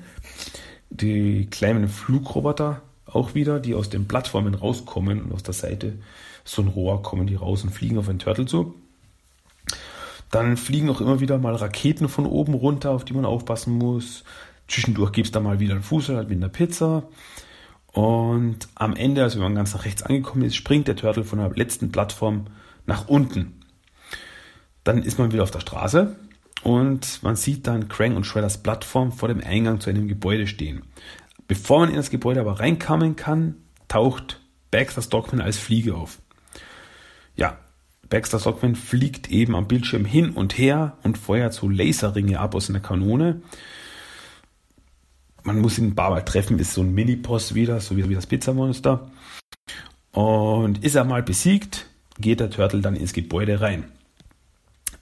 [0.89, 2.81] Die kleinen Flugroboter
[3.15, 5.93] auch wieder, die aus den Plattformen rauskommen und aus der Seite
[6.43, 8.75] so ein Rohr kommen die raus und fliegen auf einen Turtle zu.
[10.31, 14.23] Dann fliegen auch immer wieder mal Raketen von oben runter, auf die man aufpassen muss.
[14.67, 17.03] Zwischendurch gibt es da mal wieder einen Fußsoldat mit einer Pizza.
[17.91, 21.39] Und am Ende, also wenn man ganz nach rechts angekommen ist, springt der Turtle von
[21.39, 22.47] der letzten Plattform
[22.85, 23.61] nach unten.
[24.83, 26.15] Dann ist man wieder auf der Straße
[26.63, 30.83] und man sieht dann Krang und Shredders Plattform vor dem Eingang zu einem Gebäude stehen.
[31.47, 33.55] Bevor man in das Gebäude aber reinkommen kann,
[33.87, 34.41] taucht
[34.71, 36.19] Baxter Stockman als Fliege auf.
[37.35, 37.57] Ja,
[38.09, 42.69] Baxter Stockman fliegt eben am Bildschirm hin und her und feuert so Laserringe ab aus
[42.69, 43.41] einer Kanone
[45.45, 48.25] man muss ihn ein paar Mal treffen, ist so ein Mini-Boss wieder, so wie das
[48.25, 49.11] Pizzamonster.
[50.11, 51.87] Und ist er mal besiegt,
[52.19, 53.85] geht der Turtle dann ins Gebäude rein.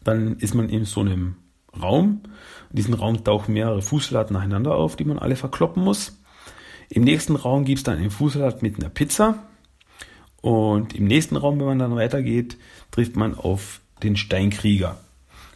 [0.03, 1.37] Dann ist man in so einem
[1.81, 2.23] Raum.
[2.71, 6.19] In diesem Raum tauchen mehrere Fußladen nacheinander auf, die man alle verkloppen muss.
[6.93, 9.43] Im nächsten Raum gibt es dann einen Fußsalat mit einer Pizza.
[10.41, 12.55] Und im nächsten Raum, wenn man dann weitergeht,
[12.91, 14.99] trifft man auf den Steinkrieger.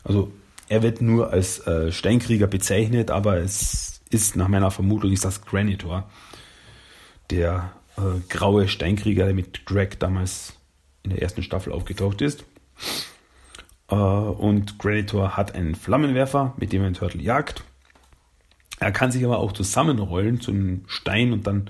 [0.03, 0.31] Also
[0.67, 5.43] er wird nur als äh, Steinkrieger bezeichnet, aber es ist nach meiner Vermutung ist das
[5.43, 6.09] Granitor,
[7.29, 10.53] der äh, graue Steinkrieger, der mit Greg damals
[11.03, 12.45] in der ersten Staffel aufgetaucht ist.
[13.89, 17.63] Äh, und Granitor hat einen Flammenwerfer, mit dem er einen Turtle jagt.
[18.79, 21.69] Er kann sich aber auch zusammenrollen zu einem Stein und dann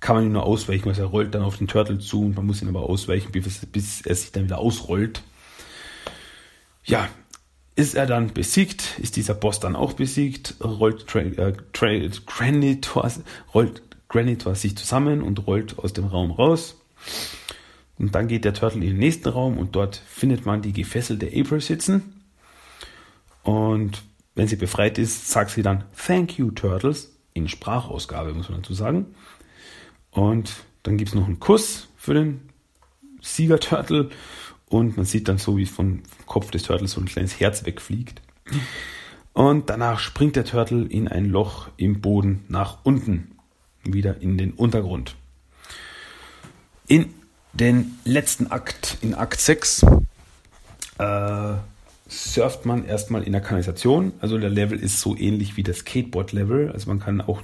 [0.00, 2.46] kann man ihn nur ausweichen, also er rollt dann auf den Turtle zu und man
[2.46, 5.22] muss ihn aber ausweichen, bis, bis er sich dann wieder ausrollt.
[6.84, 7.08] Ja,
[7.76, 11.54] ist er dann besiegt, ist dieser Boss dann auch besiegt, rollt Tra äh,
[12.26, 13.10] Granitor,
[13.54, 16.76] rollt Granitor sich zusammen und rollt aus dem Raum raus.
[17.98, 21.28] Und dann geht der Turtle in den nächsten Raum und dort findet man die gefesselte
[21.28, 22.24] April sitzen.
[23.42, 24.02] Und
[24.34, 28.74] wenn sie befreit ist, sagt sie dann Thank you, Turtles, in Sprachausgabe, muss man dazu
[28.74, 29.14] sagen.
[30.10, 32.40] Und dann gibt es noch einen Kuss für den
[33.20, 34.10] Sieger-Turtle
[34.66, 38.20] und man sieht dann so, wie vom Kopf des Turtles so ein kleines Herz wegfliegt.
[39.32, 43.36] Und danach springt der Turtle in ein Loch im Boden nach unten,
[43.84, 45.16] wieder in den Untergrund.
[46.86, 47.14] In
[47.52, 49.84] den letzten Akt, in Akt 6,
[50.98, 51.54] äh,
[52.12, 54.12] surft man erstmal in der Kanalisation.
[54.20, 56.70] Also der Level ist so ähnlich wie das Skateboard-Level.
[56.70, 57.42] Also man kann auch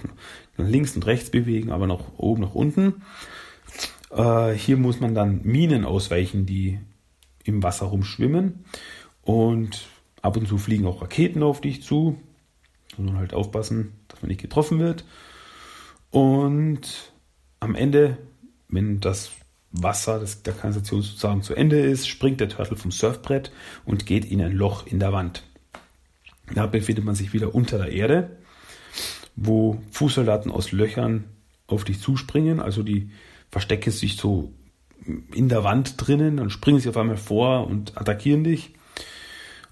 [0.56, 3.02] nach links und rechts bewegen, aber nach oben, nach unten.
[4.10, 6.80] Äh, hier muss man dann Minen ausweichen, die
[7.44, 8.64] im Wasser rumschwimmen.
[9.22, 9.86] Und
[10.22, 12.18] ab und zu fliegen auch Raketen auf dich zu.
[12.96, 15.04] Muss man halt aufpassen, dass man nicht getroffen wird.
[16.10, 17.12] Und
[17.60, 18.18] am Ende,
[18.68, 19.30] wenn das
[19.82, 23.52] Wasser das, der Kanalisation sozusagen zu Ende ist, springt der Turtle vom Surfbrett
[23.84, 25.42] und geht in ein Loch in der Wand.
[26.54, 28.38] Da befindet man sich wieder unter der Erde,
[29.36, 31.24] wo Fußsoldaten aus Löchern
[31.66, 32.60] auf dich zuspringen.
[32.60, 33.10] Also die
[33.50, 34.52] verstecken sich so
[35.32, 38.74] in der Wand drinnen, dann springen sie auf einmal vor und attackieren dich.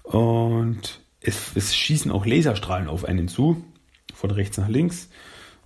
[0.03, 3.63] Und es, es schießen auch Laserstrahlen auf einen zu,
[4.13, 5.09] von rechts nach links.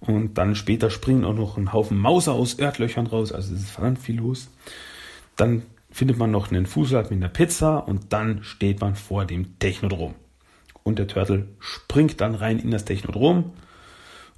[0.01, 3.69] Und dann später springen auch noch ein Haufen Mauser aus Erdlöchern raus, also es ist
[3.69, 4.49] verdammt viel los.
[5.37, 9.59] Dann findet man noch einen Fußsalat mit einer Pizza und dann steht man vor dem
[9.59, 10.15] Technodrom.
[10.83, 13.53] Und der Turtle springt dann rein in das Technodrom.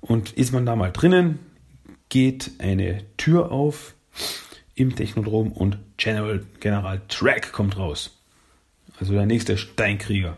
[0.02, 1.40] Und ist man da mal drinnen,
[2.10, 3.96] geht eine Tür auf
[4.76, 8.20] im Technodrom und General, General Track kommt raus.
[9.00, 10.38] Also der nächste Steinkrieger.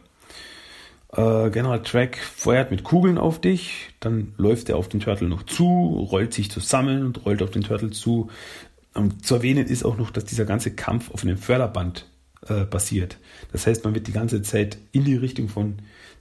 [1.16, 5.44] Äh, General Track feuert mit Kugeln auf dich, dann läuft er auf den Turtle noch
[5.44, 8.30] zu, rollt sich zusammen und rollt auf den Turtle zu.
[8.94, 12.06] Und zu erwähnen ist auch noch, dass dieser ganze Kampf auf einem Förderband
[12.48, 13.18] äh, passiert.
[13.52, 15.76] Das heißt, man wird die ganze Zeit in die Richtung von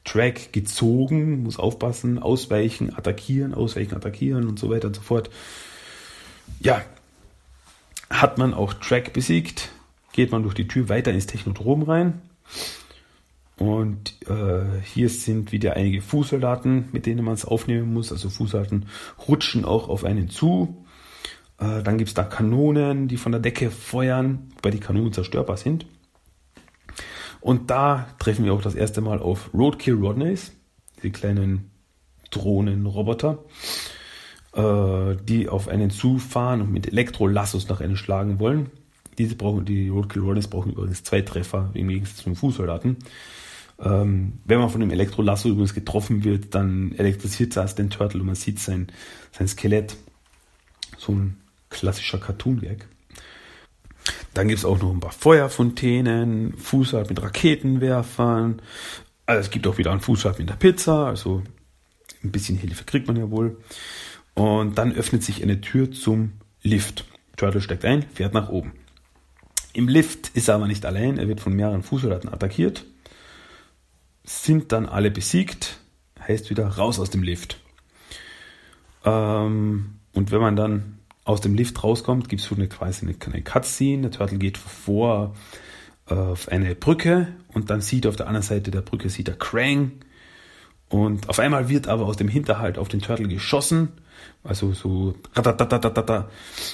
[0.04, 5.30] Track gezogen, muss aufpassen, ausweichen, attackieren, ausweichen, attackieren und so weiter und so fort.
[6.60, 6.82] Ja,
[8.10, 9.70] hat man auch Track besiegt,
[10.12, 12.20] geht man durch die Tür weiter ins Technodrom rein.
[13.56, 18.10] Und äh, hier sind wieder einige Fußsoldaten, mit denen man es aufnehmen muss.
[18.10, 18.86] Also Fußsoldaten
[19.28, 20.84] rutschen auch auf einen zu.
[21.58, 25.56] Äh, dann gibt es da Kanonen, die von der Decke feuern, wobei die Kanonen zerstörbar
[25.56, 25.86] sind.
[27.40, 30.52] Und da treffen wir auch das erste Mal auf Roadkill Rodneys,
[31.02, 31.70] die kleinen
[32.30, 33.44] Drohnenroboter.
[34.54, 38.70] äh, die auf einen zufahren und mit Elektrolassos nach einen schlagen wollen.
[39.18, 42.96] Diese brauchen, die Roadkill Runners brauchen übrigens zwei Treffer im Gegensatz zum Fußsoldaten.
[43.82, 48.26] Ähm, wenn man von dem Elektrolasso übrigens getroffen wird, dann elektrisiert das den Turtle und
[48.26, 48.88] man sieht sein,
[49.32, 49.96] sein Skelett.
[50.96, 51.36] So ein
[51.70, 52.86] klassischer Cartoon-Gag.
[54.32, 58.60] Dann gibt es auch noch ein paar Feuerfontänen, Fußball mit Raketenwerfern.
[59.26, 61.42] Also es gibt auch wieder einen Fußball mit der Pizza, also
[62.22, 63.58] ein bisschen Hilfe kriegt man ja wohl.
[64.34, 67.04] Und dann öffnet sich eine Tür zum Lift.
[67.36, 68.72] Turtle steigt ein, fährt nach oben.
[69.74, 72.84] Im Lift ist er aber nicht allein, er wird von mehreren Fußsoldaten attackiert.
[74.22, 75.80] Sind dann alle besiegt,
[76.20, 77.58] heißt wieder raus aus dem Lift.
[79.04, 83.16] Ähm, und wenn man dann aus dem Lift rauskommt, gibt es so eine quasi eine,
[83.26, 84.02] eine Cutscene.
[84.02, 85.34] Der Turtle geht vor
[86.08, 89.36] äh, auf eine Brücke und dann sieht auf der anderen Seite der Brücke sieht er
[89.36, 89.90] Krang.
[90.88, 93.88] Und auf einmal wird aber aus dem Hinterhalt auf den Turtle geschossen.
[94.44, 95.14] Also so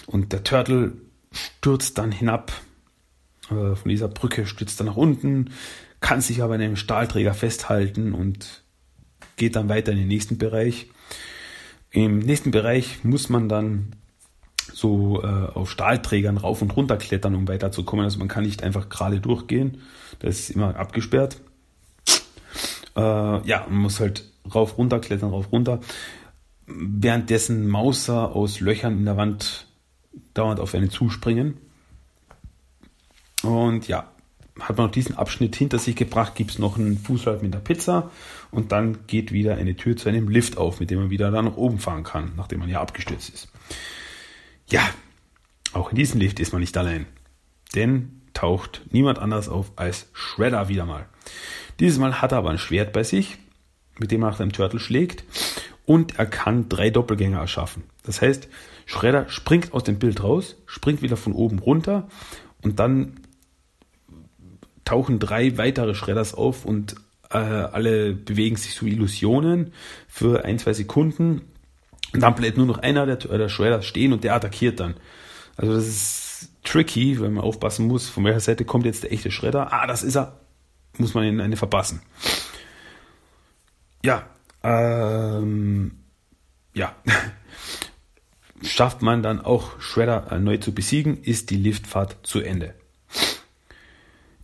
[0.06, 0.92] und der Turtle
[1.32, 2.52] stürzt dann hinab
[3.50, 5.50] äh, von dieser Brücke, stürzt dann nach unten,
[6.00, 8.62] kann sich aber in einem Stahlträger festhalten und
[9.36, 10.88] geht dann weiter in den nächsten Bereich.
[11.90, 13.96] Im nächsten Bereich muss man dann
[14.72, 18.04] so äh, auf Stahlträgern rauf und runter klettern, um weiterzukommen.
[18.04, 19.82] Also man kann nicht einfach gerade durchgehen.
[20.20, 21.40] Das ist immer abgesperrt.
[22.96, 24.24] Äh, ja, man muss halt
[24.54, 25.80] rauf, runter klettern, rauf, runter.
[26.66, 29.66] Währenddessen Mauser aus Löchern in der Wand
[30.34, 31.58] dauernd auf einen zuspringen.
[33.42, 34.10] Und ja,
[34.58, 37.60] hat man noch diesen Abschnitt hinter sich gebracht, gibt es noch einen Fußlauf mit der
[37.60, 38.10] Pizza
[38.50, 41.42] und dann geht wieder eine Tür zu einem Lift auf, mit dem man wieder da
[41.42, 43.48] nach oben fahren kann, nachdem man ja abgestürzt ist.
[44.68, 44.82] Ja,
[45.72, 47.06] auch in diesem Lift ist man nicht allein.
[47.74, 51.06] Denn taucht niemand anders auf als Shredder wieder mal.
[51.78, 53.38] Dieses Mal hat er aber ein Schwert bei sich,
[53.98, 55.24] mit dem er nach dem Turtle schlägt.
[55.86, 57.84] Und er kann drei Doppelgänger erschaffen.
[58.04, 58.48] Das heißt,
[58.86, 62.08] Shredder springt aus dem Bild raus, springt wieder von oben runter
[62.62, 63.19] und dann
[64.90, 66.96] tauchen drei weitere Shredders auf und
[67.30, 69.72] äh, alle bewegen sich so Illusionen
[70.08, 71.42] für ein, zwei Sekunden
[72.12, 74.96] und dann bleibt nur noch einer der, der Shredder stehen und der attackiert dann.
[75.56, 79.30] Also das ist tricky, wenn man aufpassen muss, von welcher Seite kommt jetzt der echte
[79.30, 79.72] Schredder.
[79.72, 80.40] Ah, das ist er.
[80.98, 82.02] Muss man in eine verpassen.
[84.04, 84.26] Ja,
[84.64, 86.00] ähm,
[86.74, 86.96] ja.
[88.62, 92.74] Schafft man dann auch Shredder erneut zu besiegen, ist die Liftfahrt zu Ende.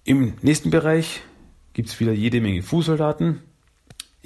[0.06, 1.20] Im nächsten Bereich
[1.74, 3.42] gibt es wieder jede Menge Fußsoldaten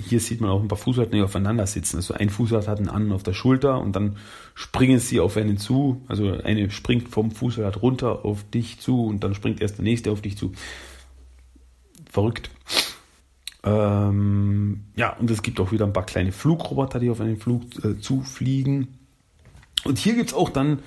[0.00, 1.96] hier sieht man auch ein paar Fußsoldaten, die aufeinander sitzen.
[1.96, 4.16] Also ein Fußsoldat hat einen anderen auf der Schulter und dann
[4.54, 6.02] springen sie auf einen zu.
[6.08, 10.10] Also eine springt vom Fußsoldat runter auf dich zu und dann springt erst der nächste
[10.10, 10.52] auf dich zu.
[12.10, 12.50] Verrückt.
[13.62, 17.62] Ähm, ja, und es gibt auch wieder ein paar kleine Flugroboter, die auf einen Flug
[17.84, 18.99] äh, zufliegen.
[19.84, 20.80] Und hier gibt es auch dann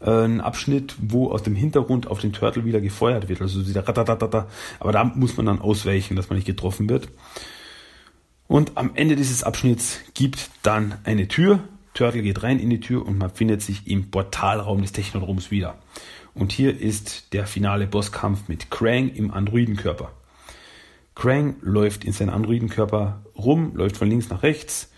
[0.00, 3.40] äh, einen Abschnitt, wo aus dem Hintergrund auf den Turtle wieder gefeuert wird.
[3.42, 4.48] Also wieder ratatatata.
[4.80, 7.08] Aber da muss man dann ausweichen, dass man nicht getroffen wird.
[8.46, 11.60] Und am Ende dieses Abschnitts gibt dann eine Tür.
[11.92, 15.78] Turtle geht rein in die Tür und man findet sich im Portalraum des Technodroms wieder.
[16.34, 20.12] Und hier ist der finale Bosskampf mit Krang im Androidenkörper.
[21.14, 24.92] Krang läuft in seinen Androidenkörper rum, läuft von links nach rechts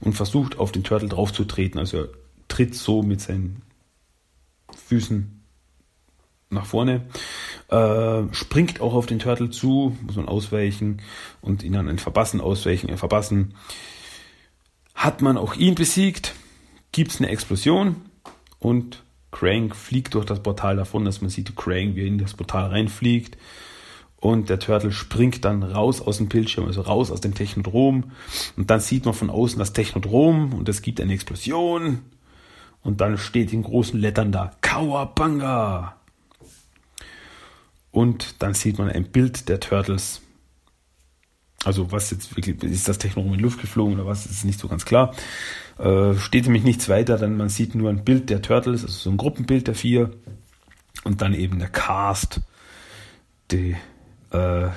[0.00, 1.80] und versucht auf den Turtle draufzutreten.
[1.80, 2.08] Also
[2.52, 3.62] tritt so mit seinen
[4.86, 5.42] Füßen
[6.50, 7.06] nach vorne,
[7.68, 11.00] äh, springt auch auf den Turtle zu, muss man ausweichen
[11.40, 13.54] und ihn dann ein Verbassen ausweichen, ein Verbassen.
[14.94, 16.34] Hat man auch ihn besiegt,
[16.92, 17.96] gibt es eine Explosion
[18.58, 22.34] und Crank fliegt durch das Portal davon, dass man sieht, Crank, wie er in das
[22.34, 23.38] Portal reinfliegt.
[24.16, 28.12] Und der Turtle springt dann raus aus dem Bildschirm, also raus aus dem Technodrom.
[28.56, 32.00] Und dann sieht man von außen das Technodrom und es gibt eine Explosion.
[32.82, 35.96] Und dann steht in großen Lettern da Kawabanga.
[37.90, 40.22] Und dann sieht man ein Bild der Turtles.
[41.64, 44.58] Also was jetzt wirklich, ist das Technologie in die Luft geflogen oder was, ist nicht
[44.58, 45.14] so ganz klar.
[45.78, 49.10] Äh, steht nämlich nichts weiter, denn man sieht nur ein Bild der Turtles, also so
[49.10, 50.10] ein Gruppenbild der vier.
[51.04, 52.40] Und dann eben der Cast,
[53.50, 53.76] die
[54.30, 54.68] äh,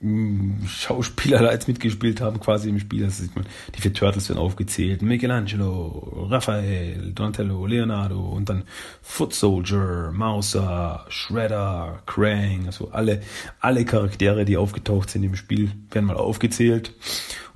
[0.00, 3.04] Schauspieler da jetzt mitgespielt haben, quasi im Spiel.
[3.04, 3.44] Das sieht man,
[3.74, 5.02] die vier Turtles werden aufgezählt.
[5.02, 8.62] Michelangelo, Raphael, Donatello, Leonardo und dann
[9.02, 13.22] Foot Soldier, Mauser, Shredder, Krang, also alle,
[13.58, 16.94] alle Charaktere, die aufgetaucht sind im Spiel, werden mal aufgezählt.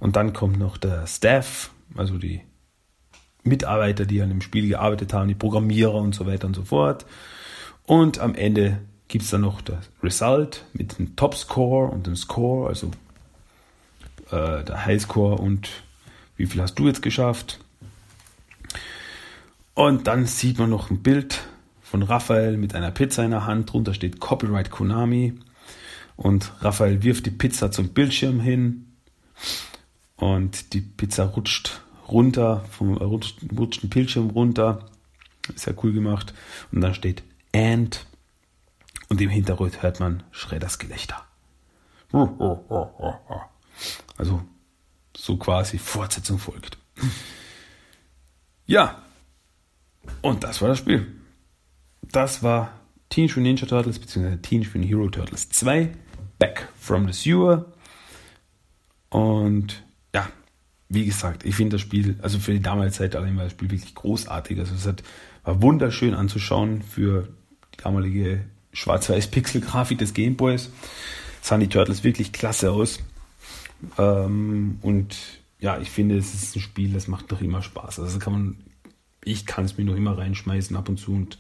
[0.01, 2.41] Und dann kommt noch der Staff, also die
[3.45, 7.07] Mitarbeiter, die an dem Spiel gearbeitet haben, die Programmierer und so weiter und so fort.
[7.85, 8.81] Und am Ende
[9.13, 12.91] gibt es dann noch das Result mit dem Top-Score und dem Score, also
[14.31, 15.69] äh, der Highscore und
[16.39, 17.61] wie viel hast du jetzt geschafft.
[19.75, 21.45] Und dann sieht man noch ein Bild
[21.83, 23.71] von Raphael mit einer Pizza in der Hand.
[23.71, 25.35] Drunter steht Copyright Konami.
[26.17, 28.95] Und Raphael wirft die Pizza zum Bildschirm hin.
[30.17, 34.87] Und die Pizza rutscht runter, vom rutscht, rutscht den Bildschirm runter.
[35.55, 36.33] Ist ja cool gemacht.
[36.73, 37.23] Und dann steht
[37.55, 38.07] And.
[39.13, 41.23] Und im Hintergrund hört man Schredders Gelächter.
[44.17, 44.43] Also
[45.15, 46.79] so quasi Fortsetzung folgt.
[48.65, 49.03] Ja,
[50.23, 51.07] und das war das Spiel.
[52.01, 52.73] Das war
[53.11, 54.37] Teenage Mutant Ninja Turtles bzw.
[54.39, 55.93] Teenage Mutant Hero Turtles 2
[56.39, 57.71] Back from the Sewer.
[59.11, 59.85] Und
[60.15, 60.27] ja,
[60.89, 63.71] wie gesagt, ich finde das Spiel, also für die damalige Zeit allein war das Spiel
[63.71, 64.59] wirklich großartig.
[64.59, 65.03] Also es hat,
[65.45, 67.29] war wunderschön anzuschauen für
[67.75, 70.71] die damalige Schwarz-Weiß-Pixel-Grafik des Gameboys.
[71.41, 73.01] Sahen die Turtles wirklich klasse aus.
[73.99, 75.17] Ähm, und
[75.61, 78.01] ja, ich finde, es ist ein Spiel, das macht doch immer Spaß.
[78.01, 78.57] Also kann man,
[79.25, 81.39] ich kann es mir noch immer reinschmeißen ab und zu und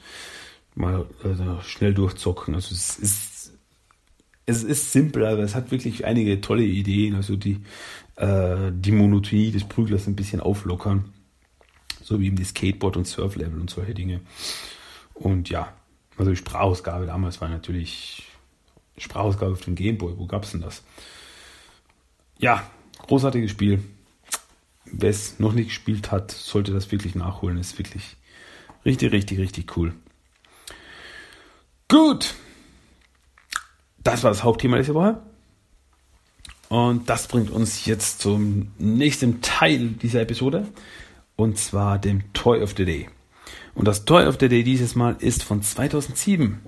[0.74, 2.54] mal also schnell durchzocken.
[2.54, 3.52] Also es ist,
[4.46, 7.14] es ist simpel, aber es hat wirklich einige tolle Ideen.
[7.14, 7.60] Also die,
[8.16, 11.12] äh, die Monotonie des Prüglers ein bisschen auflockern.
[12.02, 14.20] So wie eben die Skateboard- und Surflevel und solche Dinge.
[15.14, 15.72] Und ja,
[16.16, 18.24] also die Sprachausgabe damals war natürlich
[18.98, 20.18] Sprachausgabe auf dem Gameboy.
[20.18, 20.82] Wo gab es denn das?
[22.38, 23.82] Ja, großartiges Spiel.
[24.84, 27.56] Wer es noch nicht gespielt hat, sollte das wirklich nachholen.
[27.56, 28.16] Ist wirklich
[28.84, 29.94] richtig, richtig, richtig cool.
[31.88, 32.34] Gut.
[33.98, 35.22] Das war das Hauptthema dieser Woche.
[36.68, 40.68] Und das bringt uns jetzt zum nächsten Teil dieser Episode.
[41.36, 43.08] Und zwar dem Toy of the Day.
[43.74, 46.60] Und das Toy of the Day dieses Mal ist von 2007.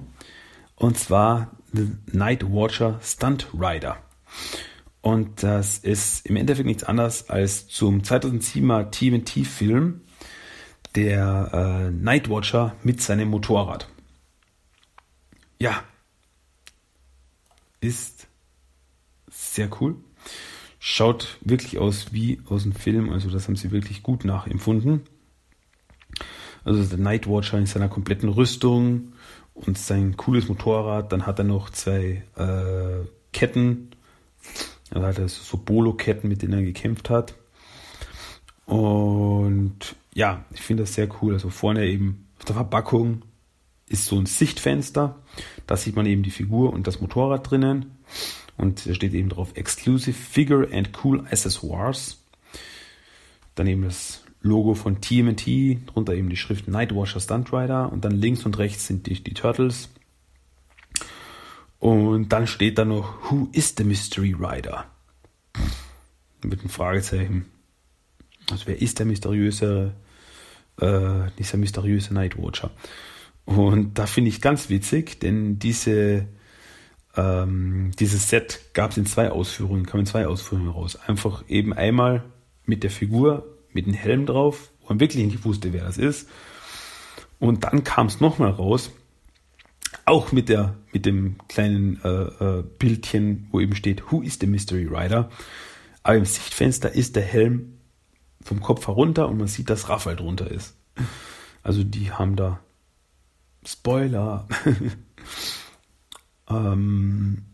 [0.77, 3.99] Und zwar The Night Watcher Stunt Rider.
[5.01, 10.01] Und das ist im Endeffekt nichts anderes als zum 2007er TMT-Film
[10.95, 13.89] der äh, Nightwatcher mit seinem Motorrad.
[15.59, 15.83] Ja,
[17.81, 18.29] ist
[19.31, 19.97] sehr cool.
[20.79, 25.03] Schaut wirklich aus wie aus dem Film, also das haben sie wirklich gut nachempfunden.
[26.65, 29.13] Also der Nightwatcher in seiner kompletten Rüstung
[29.55, 31.13] und sein cooles Motorrad.
[31.13, 33.95] Dann hat er noch zwei äh, Ketten
[34.91, 37.35] er hatte so Bolo-Ketten, mit denen er gekämpft hat.
[38.67, 41.35] Und ja, ich finde das sehr cool.
[41.35, 43.23] Also vorne eben auf der Verpackung
[43.89, 45.21] ist so ein Sichtfenster.
[45.67, 47.99] Da sieht man eben die Figur und das Motorrad drinnen.
[48.57, 52.23] Und da steht eben drauf Exclusive Figure and Cool Accessoires.
[53.57, 58.13] Dann eben das Logo von TMT, drunter eben die Schrift Nightwatcher Stunt Rider und dann
[58.13, 59.89] links und rechts sind die, die Turtles.
[61.79, 64.85] Und dann steht da noch, Who is the Mystery Rider?
[66.43, 67.47] Mit einem Fragezeichen.
[68.51, 69.95] Also wer ist der mysteriöse,
[70.79, 72.71] äh, dieser mysteriöse Nightwatcher?
[73.47, 76.27] Und da finde ich ganz witzig, denn diese,
[77.17, 80.97] ähm, dieses Set gab es in zwei Ausführungen, kam in zwei Ausführungen raus.
[80.97, 82.25] Einfach eben einmal
[82.67, 86.29] mit der Figur, mit dem Helm drauf, wo man wirklich nicht wusste, wer das ist.
[87.39, 88.91] Und dann kam es nochmal raus
[90.05, 94.47] auch mit der, mit dem kleinen äh, äh, Bildchen, wo eben steht, Who is the
[94.47, 95.31] Mystery Rider?
[96.03, 97.79] Aber im Sichtfenster ist der Helm
[98.43, 100.77] vom Kopf herunter und man sieht, dass Raphael drunter ist.
[101.63, 102.61] Also die haben da
[103.65, 104.47] Spoiler.
[106.51, 107.45] ähm,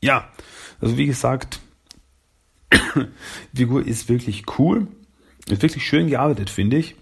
[0.00, 0.30] ja,
[0.80, 1.60] also wie gesagt,
[3.54, 4.86] Figur ist wirklich cool.
[5.48, 6.96] Ist wirklich schön gearbeitet, finde ich.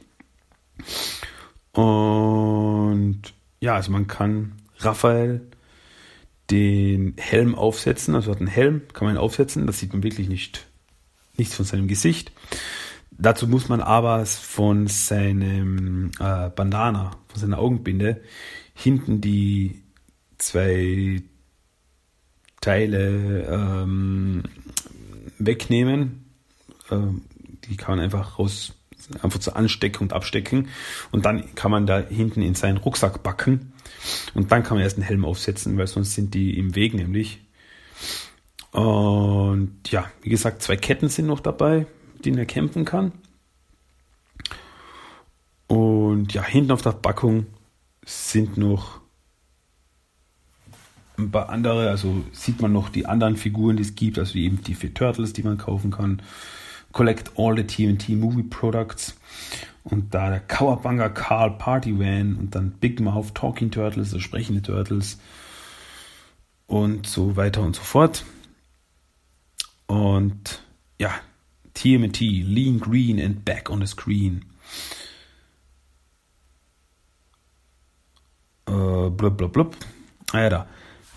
[1.72, 3.22] Und
[3.60, 5.42] ja, also man kann Raphael
[6.50, 10.28] den Helm aufsetzen, also hat einen Helm, kann man ihn aufsetzen, das sieht man wirklich
[10.28, 10.66] nicht,
[11.36, 12.32] nichts von seinem Gesicht.
[13.10, 18.22] Dazu muss man aber von seinem äh, Bandana, von seiner Augenbinde,
[18.74, 19.82] hinten die
[20.38, 21.22] zwei
[22.60, 24.44] Teile ähm,
[25.38, 26.24] wegnehmen.
[26.90, 27.22] Ähm,
[27.68, 28.74] die kann man einfach raus
[29.22, 30.68] einfach zu anstecken und abstecken.
[31.10, 33.72] Und dann kann man da hinten in seinen Rucksack backen.
[34.34, 37.40] Und dann kann man erst einen Helm aufsetzen, weil sonst sind die im Weg nämlich.
[38.72, 41.86] Und ja, wie gesagt, zwei Ketten sind noch dabei,
[42.24, 43.12] denen er kämpfen kann.
[45.66, 47.46] Und ja, hinten auf der Packung
[48.04, 49.00] sind noch
[51.18, 54.62] ein paar andere, also sieht man noch die anderen Figuren, die es gibt, also eben
[54.62, 56.22] die vier Turtles, die man kaufen kann.
[56.92, 59.16] Collect all the TNT Movie Products.
[59.84, 64.60] Und da der Cowabunga Carl Party Van und dann Big Mouth Talking Turtles, also sprechende
[64.60, 65.18] Turtles
[66.66, 68.24] und so weiter und so fort.
[69.86, 70.62] Und
[71.00, 71.10] ja,
[71.74, 74.44] TMT, Lean Green and Back on the Screen.
[78.66, 79.76] Äh, blub, blub, blub.
[80.32, 80.66] Ah ja, da.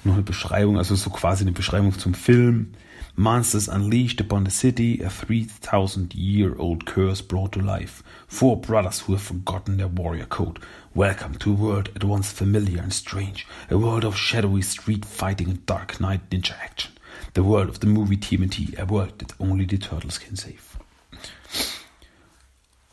[0.03, 2.73] Noch eine Beschreibung, also so quasi eine Beschreibung zum Film.
[3.15, 8.01] Monsters unleashed upon the city, a 3,000 year old curse brought to life.
[8.27, 10.59] Four brothers who have forgotten their warrior code.
[10.95, 13.45] Welcome to a world at once familiar and strange.
[13.69, 16.93] A world of shadowy street fighting and dark night ninja action.
[17.33, 18.79] The world of the movie TMNT.
[18.79, 20.77] A world that only the turtles can save.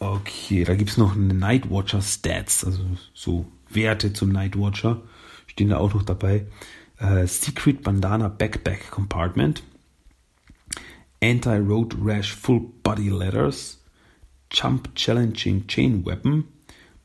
[0.00, 5.00] Okay, da gibt's noch eine Nightwatcher Stats, also so Werte zum Nightwatcher.
[5.46, 6.46] Stehen da auch noch dabei.
[7.00, 9.62] Uh, Secret Bandana Backpack Compartment.
[11.20, 13.78] Anti-Road Rash Full Body Letters.
[14.50, 16.44] Jump Challenging Chain Weapon.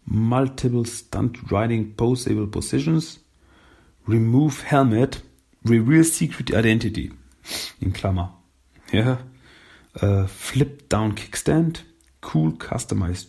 [0.05, 3.19] Multiple Stunt Riding Posable Positions.
[4.07, 5.21] Remove Helmet.
[5.63, 7.11] Reveal Secret Identity.
[7.79, 8.33] In Klammer.
[8.91, 9.19] Ja.
[10.01, 11.83] Uh, flip Down Kickstand
[12.21, 13.27] Cool Customized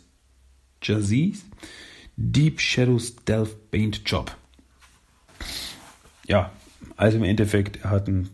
[0.85, 1.45] Jerseys,
[2.17, 4.31] Deep Shadow Stealth Paint Job.
[6.27, 6.53] Ja,
[6.97, 8.31] also im Endeffekt, er hat einen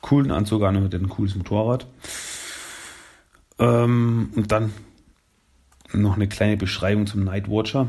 [0.00, 1.86] coolen Anzug an und ein cooles Motorrad.
[3.58, 4.72] Ähm, und dann
[5.92, 7.88] noch eine kleine Beschreibung zum Nightwatcher.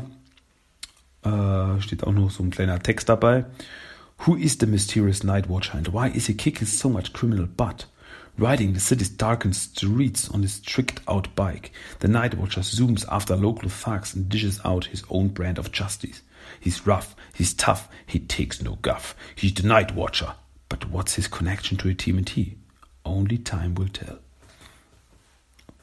[1.22, 3.44] Äh, steht auch noch so ein kleiner Text dabei.
[4.26, 7.88] Who is the mysterious Nightwatcher and why is he kicking so much criminal butt?
[8.38, 13.36] Riding the city's darkened streets on his tricked out bike, the night watcher zooms after
[13.36, 16.22] local thugs and dishes out his own brand of justice.
[16.58, 19.14] He's rough, he's tough, he takes no guff.
[19.34, 20.34] He's the night watcher.
[20.70, 22.56] But what's his connection to a TMT?
[23.04, 24.20] Only time will tell.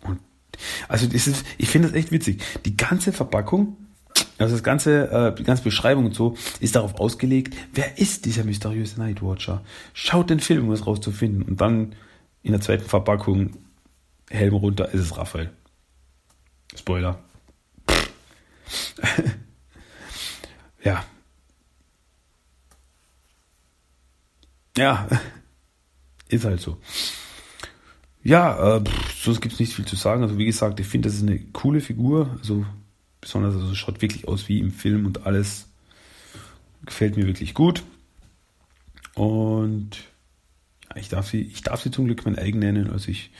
[0.01, 0.19] Und
[0.87, 2.41] also ist, ich finde das echt witzig.
[2.65, 3.77] Die ganze Verpackung,
[4.39, 8.43] also das ganze, äh, die ganze Beschreibung und so, ist darauf ausgelegt, wer ist dieser
[8.43, 9.63] mysteriöse Nightwatcher?
[9.93, 11.43] Schaut den Film, um es rauszufinden.
[11.43, 11.93] Und dann
[12.41, 13.51] in der zweiten Verpackung
[14.29, 15.51] Helm runter, ist es Raphael.
[16.75, 17.19] Spoiler.
[20.83, 21.03] ja.
[24.77, 25.07] Ja,
[26.29, 26.77] ist halt so.
[28.23, 28.83] Ja, äh,
[29.21, 30.23] sonst gibt es nicht viel zu sagen.
[30.23, 32.37] Also wie gesagt, ich finde, das ist eine coole Figur.
[32.39, 32.65] Also
[33.21, 35.67] besonders, also schaut wirklich aus wie im Film und alles
[36.85, 37.83] gefällt mir wirklich gut.
[39.15, 39.97] Und
[40.95, 43.31] ich darf sie, ich darf sie zum Glück mein eigen nennen, also ich,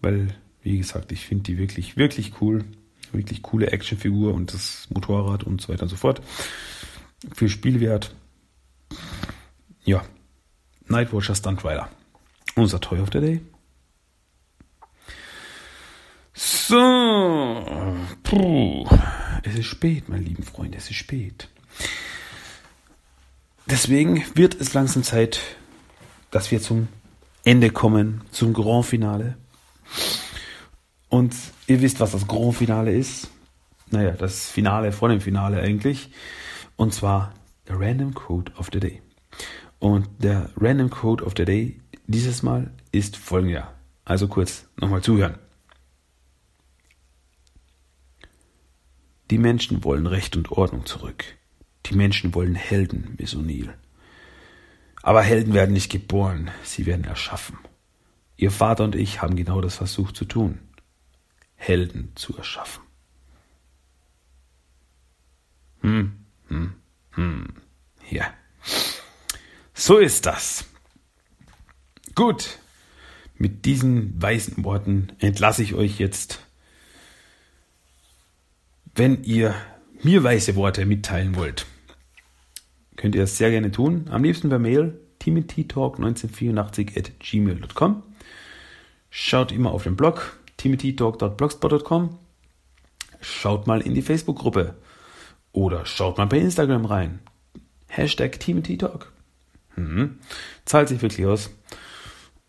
[0.00, 2.64] weil, wie gesagt, ich finde die wirklich, wirklich cool.
[3.12, 6.22] Wirklich coole Actionfigur und das Motorrad und so weiter und so fort.
[7.34, 8.14] Für Spielwert.
[9.84, 10.02] Ja.
[10.92, 11.88] Nightwatcher Stunt Rider.
[12.54, 13.40] Unser Toy of the Day.
[16.34, 16.76] So.
[18.22, 18.86] Puh.
[19.42, 21.48] Es ist spät, meine lieben Freunde, es ist spät.
[23.66, 25.40] Deswegen wird es langsam Zeit
[26.32, 26.88] dass wir zum
[27.44, 29.36] Ende kommen, zum Grand Finale.
[31.08, 31.34] Und
[31.68, 33.28] ihr wisst, was das Grand Finale ist.
[33.90, 36.10] Naja, das Finale vor dem Finale eigentlich.
[36.76, 37.34] Und zwar
[37.68, 39.02] der Random Code of the Day.
[39.82, 43.74] Und der Random Code of the Day dieses Mal ist folgender.
[44.04, 45.40] Also kurz nochmal zuhören.
[49.32, 51.24] Die Menschen wollen Recht und Ordnung zurück.
[51.86, 53.70] Die Menschen wollen Helden, Miss O'Neill.
[55.02, 57.58] Aber Helden werden nicht geboren, sie werden erschaffen.
[58.36, 60.60] Ihr Vater und ich haben genau das versucht zu tun.
[61.56, 62.84] Helden zu erschaffen.
[65.80, 66.12] Hm,
[66.46, 66.74] hm,
[67.10, 67.48] hm.
[68.08, 68.32] Ja.
[69.84, 70.64] So ist das.
[72.14, 72.60] Gut.
[73.36, 76.38] Mit diesen weisen Worten entlasse ich euch jetzt.
[78.94, 79.56] Wenn ihr
[80.00, 81.66] mir weise Worte mitteilen wollt,
[82.94, 84.06] könnt ihr das sehr gerne tun.
[84.08, 88.04] Am liebsten per Mail timothytalk1984 at gmail.com.
[89.10, 92.20] Schaut immer auf den Blog timothytalk.blogspot.com.
[93.20, 94.76] Schaut mal in die Facebook-Gruppe
[95.50, 97.18] oder schaut mal bei Instagram rein.
[97.88, 99.11] Hashtag timothytalk.
[99.76, 100.18] Mhm.
[100.64, 101.50] Zahlt sich wirklich aus.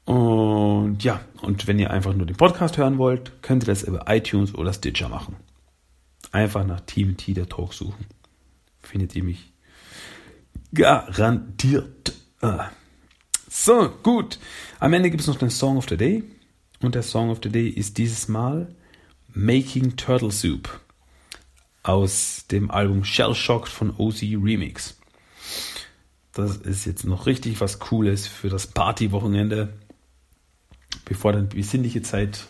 [0.06, 4.06] Und ja, und wenn ihr einfach nur den Podcast hören wollt, könnt ihr das über
[4.08, 5.38] iTunes oder Stitcher machen.
[6.32, 8.06] Einfach nach Team der Talk suchen.
[8.82, 9.54] Findet ihr mich
[10.74, 12.14] Garantiert.
[12.42, 12.70] Ah.
[13.48, 14.40] So, gut.
[14.80, 16.24] Am Ende gibt es noch den Song of the Day.
[16.82, 18.76] Und der Song of the Day ist dieses Mal
[19.34, 20.80] Making Turtle Soup
[21.84, 25.00] aus dem Album Shell Shocked von OC Remix.
[26.34, 29.72] Das ist jetzt noch richtig was Cooles für das Partywochenende,
[31.06, 32.48] bevor dann die besinnliche Zeit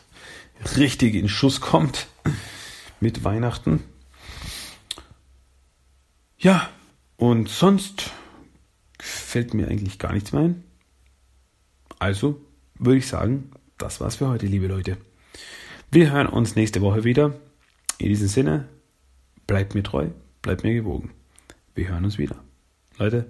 [0.78, 2.08] richtig in Schuss kommt
[3.02, 3.84] mit Weihnachten.
[6.38, 6.70] Ja,
[7.18, 8.12] und sonst
[9.00, 10.64] fällt mir eigentlich gar nichts mehr ein.
[12.00, 12.42] Also
[12.76, 14.98] würde ich sagen, das war's für heute, liebe Leute.
[15.92, 17.36] Wir hören uns nächste Woche wieder.
[17.98, 18.68] In diesem Sinne,
[19.46, 20.08] bleibt mir treu,
[20.42, 21.12] bleibt mir gewogen.
[21.76, 22.44] wir hören uns wieder.
[22.98, 23.30] Leute,